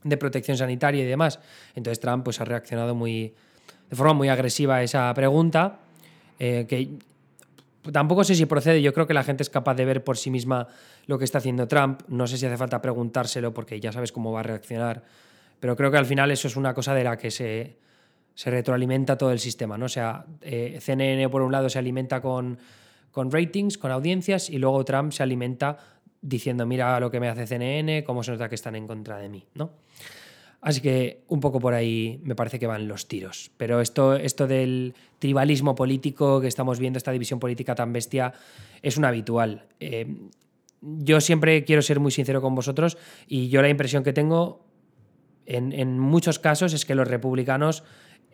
de 0.04 0.18
protección 0.18 0.58
sanitaria 0.58 1.04
y 1.04 1.06
demás. 1.06 1.40
Entonces 1.76 2.00
Trump 2.00 2.24
pues, 2.24 2.42
ha 2.42 2.46
reaccionado 2.46 2.96
muy, 2.96 3.34
de 3.90 3.96
forma 3.96 4.14
muy 4.14 4.30
agresiva 4.30 4.78
a 4.78 4.84
esa 4.84 5.14
pregunta, 5.14 5.80
eh, 6.40 6.66
que 6.68 6.90
tampoco 7.92 8.24
sé 8.24 8.36
si 8.36 8.46
procede, 8.46 8.82
yo 8.82 8.94
creo 8.94 9.08
que 9.08 9.14
la 9.14 9.24
gente 9.24 9.44
es 9.44 9.50
capaz 9.50 9.76
de 9.76 9.86
ver 9.86 10.04
por 10.04 10.18
sí 10.18 10.30
misma 10.30 10.68
lo 11.06 11.18
que 11.18 11.26
está 11.26 11.40
haciendo 11.40 11.68
Trump, 11.68 12.02
no 12.08 12.28
sé 12.28 12.38
si 12.38 12.46
hace 12.46 12.58
falta 12.58 12.82
preguntárselo 12.82 13.54
porque 13.54 13.80
ya 13.80 13.92
sabes 13.92 14.12
cómo 14.12 14.32
va 14.32 14.40
a 14.40 14.44
reaccionar, 14.44 15.04
pero 15.60 15.76
creo 15.76 15.92
que 15.92 15.98
al 15.98 16.06
final 16.06 16.32
eso 16.32 16.48
es 16.48 16.56
una 16.56 16.74
cosa 16.74 16.94
de 16.94 17.04
la 17.04 17.18
que 17.18 17.32
se, 17.32 17.78
se 18.36 18.50
retroalimenta 18.50 19.18
todo 19.18 19.32
el 19.32 19.40
sistema, 19.40 19.78
¿no? 19.78 19.90
Sea, 19.90 20.26
eh, 20.42 20.80
CNN 20.82 21.30
por 21.30 21.42
un 21.42 21.52
lado 21.52 21.70
se 21.70 21.80
alimenta 21.80 22.22
con, 22.22 22.58
con 23.12 23.32
ratings, 23.32 23.78
con 23.78 23.92
audiencias, 23.92 24.50
y 24.50 24.58
luego 24.58 24.84
Trump 24.86 25.12
se 25.12 25.24
alimenta 25.24 25.78
diciendo, 26.24 26.66
mira 26.66 27.00
lo 27.00 27.12
que 27.12 27.20
me 27.20 27.30
hace 27.30 27.46
CNN, 27.46 28.04
cómo 28.04 28.24
se 28.24 28.32
nota 28.32 28.50
que 28.50 28.56
están 28.56 28.76
en 28.76 28.88
contra 28.88 29.18
de 29.18 29.30
mí, 29.30 29.46
¿no? 29.54 29.72
Así 30.62 30.80
que 30.80 31.26
un 31.28 31.42
poco 31.42 31.60
por 31.60 31.74
ahí 31.74 32.22
me 32.24 32.36
parece 32.36 32.58
que 32.58 32.66
van 32.66 32.88
los 32.88 33.10
tiros. 33.10 33.52
Pero 33.58 33.82
esto, 33.82 34.16
esto 34.16 34.48
del 34.48 34.96
tribalismo 35.20 35.76
político 35.76 36.40
que 36.40 36.48
estamos 36.48 36.80
viendo, 36.80 36.98
esta 36.98 37.12
división 37.12 37.40
política 37.40 37.76
tan 37.76 37.92
bestia, 37.92 38.34
es 38.82 38.96
un 38.96 39.04
habitual. 39.04 39.68
Eh, 39.82 40.08
yo 40.82 41.20
siempre 41.20 41.66
quiero 41.66 41.82
ser 41.82 42.00
muy 42.00 42.12
sincero 42.12 42.42
con 42.42 42.56
vosotros 42.56 42.98
y 43.28 43.50
yo 43.50 43.62
la 43.62 43.68
impresión 43.68 44.04
que 44.04 44.14
tengo 44.14 44.66
en, 45.46 45.74
en 45.74 46.00
muchos 46.00 46.40
casos 46.40 46.74
es 46.74 46.86
que 46.86 46.96
los 46.96 47.10
republicanos 47.10 47.84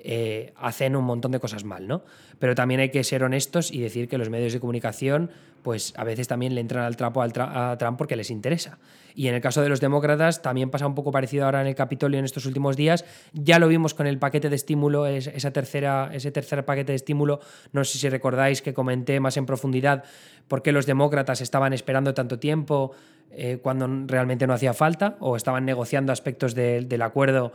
eh, 0.01 0.53
hacen 0.55 0.95
un 0.95 1.03
montón 1.03 1.31
de 1.31 1.39
cosas 1.39 1.65
mal, 1.65 1.87
¿no? 1.87 2.03
Pero 2.39 2.55
también 2.55 2.79
hay 2.79 2.89
que 2.89 3.03
ser 3.03 3.23
honestos 3.23 3.71
y 3.71 3.81
decir 3.81 4.07
que 4.07 4.17
los 4.17 4.29
medios 4.29 4.53
de 4.53 4.61
comunicación, 4.61 5.29
pues 5.61 5.93
a 5.97 6.05
veces 6.05 6.27
también 6.29 6.55
le 6.55 6.61
entran 6.61 6.85
al 6.85 6.95
trapo 6.95 7.21
a 7.21 7.77
Trump 7.77 7.97
porque 7.97 8.15
les 8.15 8.31
interesa. 8.31 8.79
Y 9.13 9.27
en 9.27 9.35
el 9.35 9.41
caso 9.41 9.61
de 9.61 9.67
los 9.67 9.81
demócratas 9.81 10.41
también 10.41 10.69
pasa 10.69 10.87
un 10.87 10.95
poco 10.95 11.11
parecido 11.11 11.43
ahora 11.43 11.59
en 11.59 11.67
el 11.67 11.75
Capitolio 11.75 12.17
en 12.17 12.23
estos 12.23 12.45
últimos 12.45 12.77
días. 12.77 13.03
Ya 13.33 13.59
lo 13.59 13.67
vimos 13.67 13.93
con 13.93 14.07
el 14.07 14.17
paquete 14.19 14.49
de 14.49 14.55
estímulo, 14.55 15.05
esa 15.05 15.51
tercera, 15.51 16.09
ese 16.13 16.31
tercer 16.31 16.63
paquete 16.63 16.93
de 16.93 16.95
estímulo. 16.95 17.41
No 17.73 17.83
sé 17.83 17.97
si 17.97 18.07
recordáis 18.07 18.61
que 18.61 18.73
comenté 18.73 19.19
más 19.19 19.35
en 19.35 19.45
profundidad 19.45 20.05
por 20.47 20.61
qué 20.61 20.71
los 20.71 20.85
demócratas 20.85 21.41
estaban 21.41 21.73
esperando 21.73 22.13
tanto 22.13 22.39
tiempo 22.39 22.91
eh, 23.31 23.59
cuando 23.61 23.87
realmente 24.07 24.47
no 24.47 24.53
hacía 24.53 24.73
falta 24.73 25.17
o 25.19 25.35
estaban 25.35 25.65
negociando 25.65 26.13
aspectos 26.13 26.55
del 26.55 27.01
acuerdo 27.01 27.51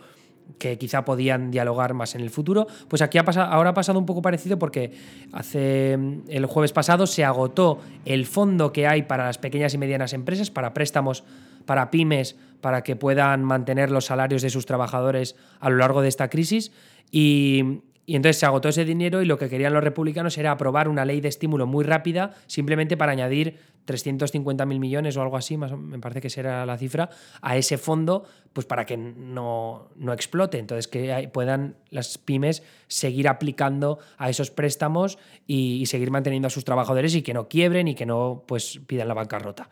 que 0.58 0.78
quizá 0.78 1.04
podían 1.04 1.50
dialogar 1.50 1.94
más 1.94 2.14
en 2.14 2.20
el 2.20 2.30
futuro. 2.30 2.66
Pues 2.88 3.02
aquí 3.02 3.18
ha 3.18 3.24
pasado, 3.24 3.52
ahora 3.52 3.70
ha 3.70 3.74
pasado 3.74 3.98
un 3.98 4.06
poco 4.06 4.22
parecido 4.22 4.58
porque 4.58 4.92
hace 5.32 5.94
el 6.28 6.46
jueves 6.46 6.72
pasado 6.72 7.06
se 7.06 7.24
agotó 7.24 7.80
el 8.04 8.26
fondo 8.26 8.72
que 8.72 8.86
hay 8.86 9.02
para 9.02 9.26
las 9.26 9.38
pequeñas 9.38 9.74
y 9.74 9.78
medianas 9.78 10.12
empresas, 10.12 10.50
para 10.50 10.74
préstamos 10.74 11.24
para 11.64 11.90
pymes, 11.90 12.36
para 12.60 12.82
que 12.82 12.96
puedan 12.96 13.42
mantener 13.44 13.90
los 13.90 14.06
salarios 14.06 14.42
de 14.42 14.50
sus 14.50 14.66
trabajadores 14.66 15.36
a 15.60 15.70
lo 15.70 15.76
largo 15.76 16.02
de 16.02 16.08
esta 16.08 16.28
crisis. 16.28 16.72
Y, 17.10 17.82
y 18.06 18.16
entonces 18.16 18.38
se 18.38 18.46
agotó 18.46 18.68
ese 18.68 18.84
dinero 18.84 19.22
y 19.22 19.26
lo 19.26 19.38
que 19.38 19.48
querían 19.48 19.72
los 19.72 19.82
republicanos 19.82 20.36
era 20.36 20.50
aprobar 20.50 20.88
una 20.88 21.04
ley 21.04 21.20
de 21.20 21.28
estímulo 21.28 21.66
muy 21.66 21.84
rápida, 21.84 22.34
simplemente 22.46 22.96
para 22.96 23.12
añadir 23.12 23.58
350.000 23.86 24.78
millones 24.78 25.16
o 25.16 25.22
algo 25.22 25.36
así, 25.36 25.56
más, 25.56 25.72
me 25.72 25.98
parece 25.98 26.20
que 26.20 26.30
será 26.30 26.66
la 26.66 26.76
cifra, 26.76 27.10
a 27.40 27.56
ese 27.56 27.78
fondo, 27.78 28.24
pues 28.52 28.66
para 28.66 28.84
que 28.84 28.96
no, 28.96 29.88
no 29.96 30.12
explote. 30.12 30.58
Entonces 30.58 30.88
que 30.88 31.30
puedan 31.32 31.76
las 31.90 32.18
pymes 32.18 32.62
seguir 32.88 33.28
aplicando 33.28 33.98
a 34.18 34.28
esos 34.28 34.50
préstamos 34.50 35.18
y, 35.46 35.86
seguir 35.86 36.10
manteniendo 36.10 36.48
a 36.48 36.50
sus 36.50 36.64
trabajadores 36.64 37.14
y 37.14 37.22
que 37.22 37.34
no 37.34 37.48
quiebren 37.48 37.88
y 37.88 37.94
que 37.94 38.06
no 38.06 38.44
pues, 38.46 38.80
pidan 38.86 39.08
la 39.08 39.14
bancarrota. 39.14 39.68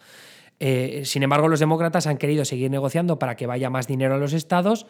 Eh, 0.61 1.03
sin 1.05 1.23
embargo, 1.23 1.49
los 1.49 1.59
demócratas 1.59 2.07
han 2.07 2.19
querido 2.19 2.45
seguir 2.45 2.71
negociando 2.71 3.19
para 3.19 3.35
que 3.35 3.47
vaya 3.47 3.71
más 3.71 3.89
dinero 3.89 4.15
a 4.15 4.19
los 4.19 4.33
estados 4.33 4.87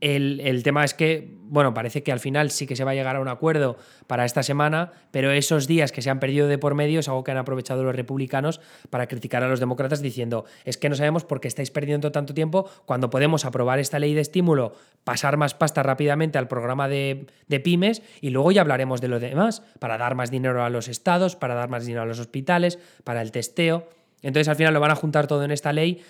el, 0.00 0.62
tema 0.62 0.84
es 0.84 0.92
que, 0.92 1.36
bueno, 1.44 1.72
parece 1.72 2.02
que 2.02 2.12
al 2.12 2.20
final 2.20 2.50
sí 2.50 2.66
que 2.66 2.76
se 2.76 2.84
va 2.84 2.90
a 2.90 2.94
llegar 2.94 3.16
a 3.16 3.20
un 3.20 3.28
acuerdo 3.28 3.78
para 4.06 4.26
esta 4.26 4.42
semana, 4.42 4.92
pero 5.10 5.30
esos 5.30 5.66
días 5.66 5.90
que 5.90 6.02
se 6.02 6.10
han 6.10 6.20
perdido 6.20 6.48
de 6.48 6.58
por 6.58 6.74
medio 6.74 7.00
es 7.00 7.08
algo 7.08 7.24
que 7.24 7.30
han 7.30 7.38
aprovechado 7.38 7.82
los 7.82 7.96
republicanos 7.96 8.60
para 8.90 9.06
criticar 9.06 9.42
a 9.42 9.48
los 9.48 9.58
demócratas 9.58 10.02
diciendo, 10.02 10.44
es 10.64 10.76
que 10.76 10.90
no 10.90 10.96
sabemos 10.96 11.24
por 11.24 11.40
qué 11.40 11.48
estáis 11.48 11.70
perdiendo 11.70 12.12
tanto 12.12 12.34
tiempo 12.34 12.68
cuando 12.84 13.08
podemos 13.08 13.46
aprobar 13.46 13.78
esta 13.78 13.98
ley 13.98 14.12
de 14.12 14.20
estímulo, 14.20 14.74
pasar 15.04 15.38
más 15.38 15.54
pasta 15.54 15.82
rápidamente 15.82 16.36
al 16.36 16.48
programa 16.48 16.88
de, 16.88 17.26
de 17.48 17.60
pymes 17.60 18.02
y 18.20 18.30
luego 18.30 18.52
ya 18.52 18.60
hablaremos 18.60 19.00
de 19.00 19.08
lo 19.08 19.18
demás, 19.18 19.62
para 19.78 19.96
dar 19.96 20.14
más 20.14 20.30
dinero 20.30 20.62
a 20.62 20.68
los 20.68 20.88
estados, 20.88 21.36
para 21.36 21.54
dar 21.54 21.70
más 21.70 21.86
dinero 21.86 22.02
a 22.02 22.06
los 22.06 22.18
hospitales, 22.18 22.78
para 23.02 23.22
el 23.22 23.32
testeo. 23.32 23.88
Entonces 24.20 24.48
al 24.48 24.56
final 24.56 24.74
lo 24.74 24.80
van 24.80 24.90
a 24.90 24.96
juntar 24.96 25.26
todo 25.26 25.42
en 25.44 25.52
esta 25.52 25.72
ley 25.72 26.02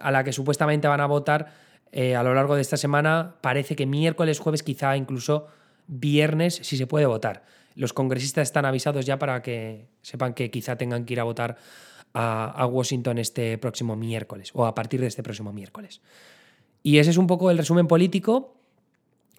a 0.00 0.10
la 0.10 0.24
que 0.24 0.32
supuestamente 0.32 0.88
van 0.88 1.00
a 1.00 1.06
votar 1.06 1.64
eh, 1.96 2.16
a 2.16 2.24
lo 2.24 2.34
largo 2.34 2.56
de 2.56 2.60
esta 2.60 2.76
semana. 2.76 3.36
Parece 3.40 3.76
que 3.76 3.86
miércoles, 3.86 4.40
jueves, 4.40 4.64
quizá 4.64 4.96
incluso 4.96 5.46
viernes, 5.86 6.56
si 6.56 6.76
se 6.76 6.88
puede 6.88 7.06
votar. 7.06 7.44
Los 7.76 7.92
congresistas 7.92 8.48
están 8.48 8.64
avisados 8.64 9.06
ya 9.06 9.16
para 9.16 9.42
que 9.42 9.86
sepan 10.02 10.34
que 10.34 10.50
quizá 10.50 10.74
tengan 10.74 11.04
que 11.04 11.12
ir 11.12 11.20
a 11.20 11.24
votar 11.24 11.56
a, 12.12 12.66
Washington 12.66 13.18
este 13.18 13.58
próximo 13.58 13.94
miércoles 13.94 14.50
o 14.54 14.66
a 14.66 14.74
partir 14.74 15.00
de 15.00 15.06
este 15.06 15.22
próximo 15.22 15.52
miércoles. 15.52 16.00
Y 16.82 16.98
ese 16.98 17.10
es 17.10 17.16
un 17.16 17.28
poco 17.28 17.52
el 17.52 17.58
resumen 17.58 17.86
político. 17.86 18.56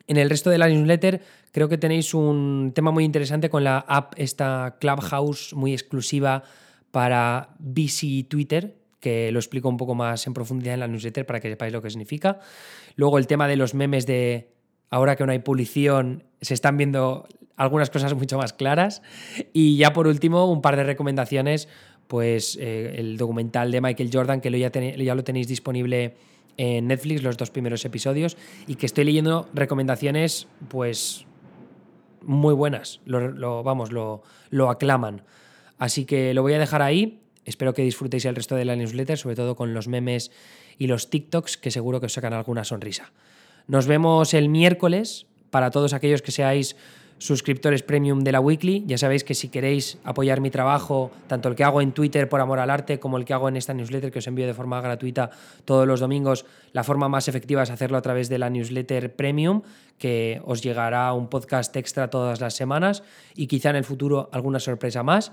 En 0.07 0.15
el 0.15 0.29
resto 0.29 0.50
de 0.50 0.57
la 0.57 0.69
newsletter 0.69 1.21
creo 1.51 1.67
que 1.67 1.77
tenéis 1.77 2.13
un 2.13 2.71
tema 2.74 2.91
muy 2.91 3.03
interesante 3.03 3.50
con 3.50 3.65
la 3.65 3.79
app, 3.79 4.13
esta 4.15 4.77
Clubhouse 4.79 5.53
muy 5.53 5.74
exclusiva 5.74 6.43
para 6.91 7.50
VC 7.59 8.25
Twitter, 8.29 8.77
que 9.05 9.31
lo 9.31 9.38
explico 9.38 9.69
un 9.69 9.77
poco 9.77 9.93
más 9.93 10.25
en 10.25 10.33
profundidad 10.33 10.74
en 10.74 10.79
la 10.79 10.88
newsletter 10.88 11.27
para 11.27 11.39
que 11.39 11.47
sepáis 11.47 11.71
lo 11.71 11.79
que 11.79 11.91
significa. 11.91 12.39
Luego 12.95 13.19
el 13.19 13.27
tema 13.27 13.47
de 13.47 13.55
los 13.55 13.75
memes 13.75 14.07
de 14.07 14.50
ahora 14.89 15.15
que 15.15 15.24
no 15.27 15.31
hay 15.31 15.38
publicidad, 15.38 16.03
se 16.41 16.55
están 16.55 16.75
viendo 16.75 17.27
algunas 17.55 17.91
cosas 17.91 18.15
mucho 18.15 18.39
más 18.39 18.51
claras. 18.53 19.03
Y 19.53 19.77
ya 19.77 19.94
por 19.94 20.07
último, 20.07 20.51
un 20.51 20.63
par 20.63 20.75
de 20.75 20.83
recomendaciones, 20.85 21.70
pues 22.07 22.57
eh, 22.59 22.96
el 22.98 23.18
documental 23.18 23.72
de 23.72 23.79
Michael 23.79 24.09
Jordan, 24.11 24.41
que 24.41 24.50
lo 24.50 24.57
ya, 24.57 24.72
ya 24.72 25.13
lo 25.13 25.24
tenéis 25.24 25.48
disponible 25.48 26.15
en 26.57 26.87
Netflix, 26.87 27.22
los 27.22 27.37
dos 27.37 27.51
primeros 27.51 27.85
episodios, 27.85 28.37
y 28.65 28.74
que 28.74 28.87
estoy 28.87 29.03
leyendo 29.03 29.48
recomendaciones, 29.53 30.48
pues 30.68 31.27
muy 32.24 32.55
buenas, 32.55 33.01
lo, 33.05 33.61
vamos, 33.61 33.91
lo, 33.91 34.24
lo 34.50 34.72
aclaman. 34.72 35.22
Así 35.77 36.05
que 36.05 36.33
lo 36.33 36.41
voy 36.41 36.53
a 36.53 36.57
dejar 36.57 36.81
ahí 36.81 37.22
Espero 37.46 37.74
que 37.74 37.84
disfrutéis 37.84 38.25
el 38.25 38.36
resto 38.36 38.55
de 38.55 38.66
la 38.66 38.75
newsletter, 38.75 39.18
sobre 39.18 39.36
todo 39.36 39.55
con 39.55 39.74
los 39.74 39.88
memes 39.88 40.31
y 40.77 40.88
los 40.88 41.10
TikToks, 41.10 41.58
que 41.58 41.72
seguro 41.72 42.00
que 42.00 42.08
os 42.08 42.14
sacan 42.14 42.34
alguna 42.34 42.64
sonrisa. 42.64 43.12
Nos 43.68 43.88
vemos 43.88 44.34
el 44.34 44.50
miércoles 44.50 45.27
para 45.50 45.72
todos 45.72 45.94
aquellos 45.94 46.22
que 46.22 46.31
seáis 46.31 46.75
suscriptores 47.18 47.81
premium 47.81 48.24
de 48.24 48.31
la 48.31 48.40
weekly. 48.40 48.84
Ya 48.88 48.98
sabéis 48.98 49.24
que 49.24 49.34
si 49.34 49.48
queréis 49.48 49.98
apoyar 50.03 50.42
mi 50.42 50.50
trabajo, 50.50 51.12
tanto 51.27 51.50
el 51.50 51.55
que 51.55 51.64
hago 51.64 51.81
en 51.81 51.92
Twitter 51.94 52.27
por 52.27 52.42
amor 52.42 52.60
al 52.60 52.70
arte 52.70 53.00
como 53.00 53.18
el 53.18 53.25
que 53.25 53.34
hago 53.34 53.48
en 53.48 53.55
esta 53.55 53.74
newsletter 53.74 54.12
que 54.12 54.20
os 54.20 54.27
envío 54.27 54.46
de 54.46 54.53
forma 54.53 54.81
gratuita 54.81 55.29
todos 55.64 55.88
los 55.88 56.00
domingos, 56.00 56.46
la 56.74 56.84
forma 56.84 57.08
más 57.08 57.27
efectiva 57.27 57.64
es 57.64 57.70
hacerlo 57.70 57.98
a 57.98 58.01
través 58.01 58.27
de 58.27 58.38
la 58.38 58.50
newsletter 58.50 59.16
premium, 59.16 59.62
que 59.98 60.42
os 60.46 60.62
llegará 60.62 61.14
un 61.14 61.29
podcast 61.29 61.75
extra 61.77 62.10
todas 62.10 62.42
las 62.42 62.53
semanas 62.53 63.03
y 63.36 63.48
quizá 63.48 63.70
en 63.70 63.77
el 63.77 63.86
futuro 63.86 64.29
alguna 64.34 64.60
sorpresa 64.60 65.03
más. 65.03 65.31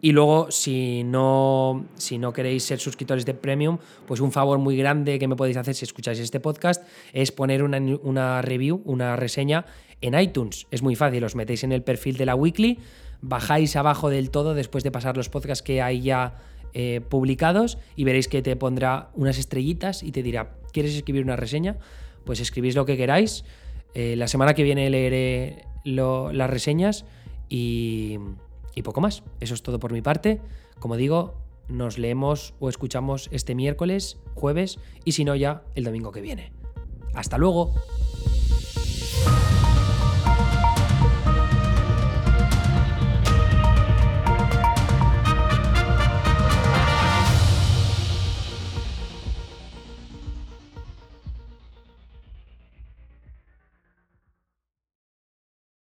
Y 0.00 0.12
luego, 0.12 0.50
si 0.50 1.02
no, 1.02 1.86
si 1.96 2.18
no 2.18 2.32
queréis 2.32 2.62
ser 2.62 2.78
suscriptores 2.78 3.26
de 3.26 3.34
Premium, 3.34 3.78
pues 4.06 4.20
un 4.20 4.30
favor 4.30 4.58
muy 4.58 4.76
grande 4.76 5.18
que 5.18 5.26
me 5.26 5.34
podéis 5.34 5.56
hacer 5.56 5.74
si 5.74 5.84
escucháis 5.84 6.20
este 6.20 6.38
podcast 6.38 6.86
es 7.12 7.32
poner 7.32 7.64
una, 7.64 7.78
una 8.02 8.40
review, 8.42 8.80
una 8.84 9.16
reseña 9.16 9.66
en 10.00 10.18
iTunes. 10.18 10.66
Es 10.70 10.82
muy 10.82 10.94
fácil, 10.94 11.24
os 11.24 11.34
metéis 11.34 11.64
en 11.64 11.72
el 11.72 11.82
perfil 11.82 12.16
de 12.16 12.26
la 12.26 12.36
Weekly, 12.36 12.78
bajáis 13.22 13.74
abajo 13.74 14.08
del 14.08 14.30
todo 14.30 14.54
después 14.54 14.84
de 14.84 14.92
pasar 14.92 15.16
los 15.16 15.28
podcasts 15.28 15.62
que 15.62 15.82
hay 15.82 16.00
ya 16.02 16.36
eh, 16.74 17.00
publicados 17.08 17.78
y 17.96 18.04
veréis 18.04 18.28
que 18.28 18.42
te 18.42 18.54
pondrá 18.54 19.10
unas 19.14 19.38
estrellitas 19.38 20.02
y 20.02 20.12
te 20.12 20.22
dirá, 20.22 20.54
¿quieres 20.72 20.94
escribir 20.94 21.24
una 21.24 21.34
reseña? 21.34 21.76
Pues 22.24 22.40
escribís 22.40 22.76
lo 22.76 22.86
que 22.86 22.96
queráis. 22.96 23.44
Eh, 23.94 24.14
la 24.16 24.28
semana 24.28 24.54
que 24.54 24.62
viene 24.62 24.88
leeré 24.90 25.64
las 25.84 26.50
reseñas 26.50 27.04
y 27.48 28.18
y 28.74 28.82
poco 28.82 29.00
más. 29.00 29.22
Eso 29.40 29.54
es 29.54 29.62
todo 29.62 29.78
por 29.78 29.92
mi 29.92 30.02
parte. 30.02 30.40
Como 30.78 30.96
digo, 30.96 31.34
nos 31.68 31.98
leemos 31.98 32.54
o 32.60 32.68
escuchamos 32.68 33.28
este 33.32 33.54
miércoles, 33.54 34.18
jueves 34.34 34.78
y 35.04 35.12
si 35.12 35.24
no 35.24 35.34
ya 35.34 35.62
el 35.74 35.84
domingo 35.84 36.12
que 36.12 36.20
viene. 36.20 36.52
Hasta 37.14 37.38
luego. 37.38 37.74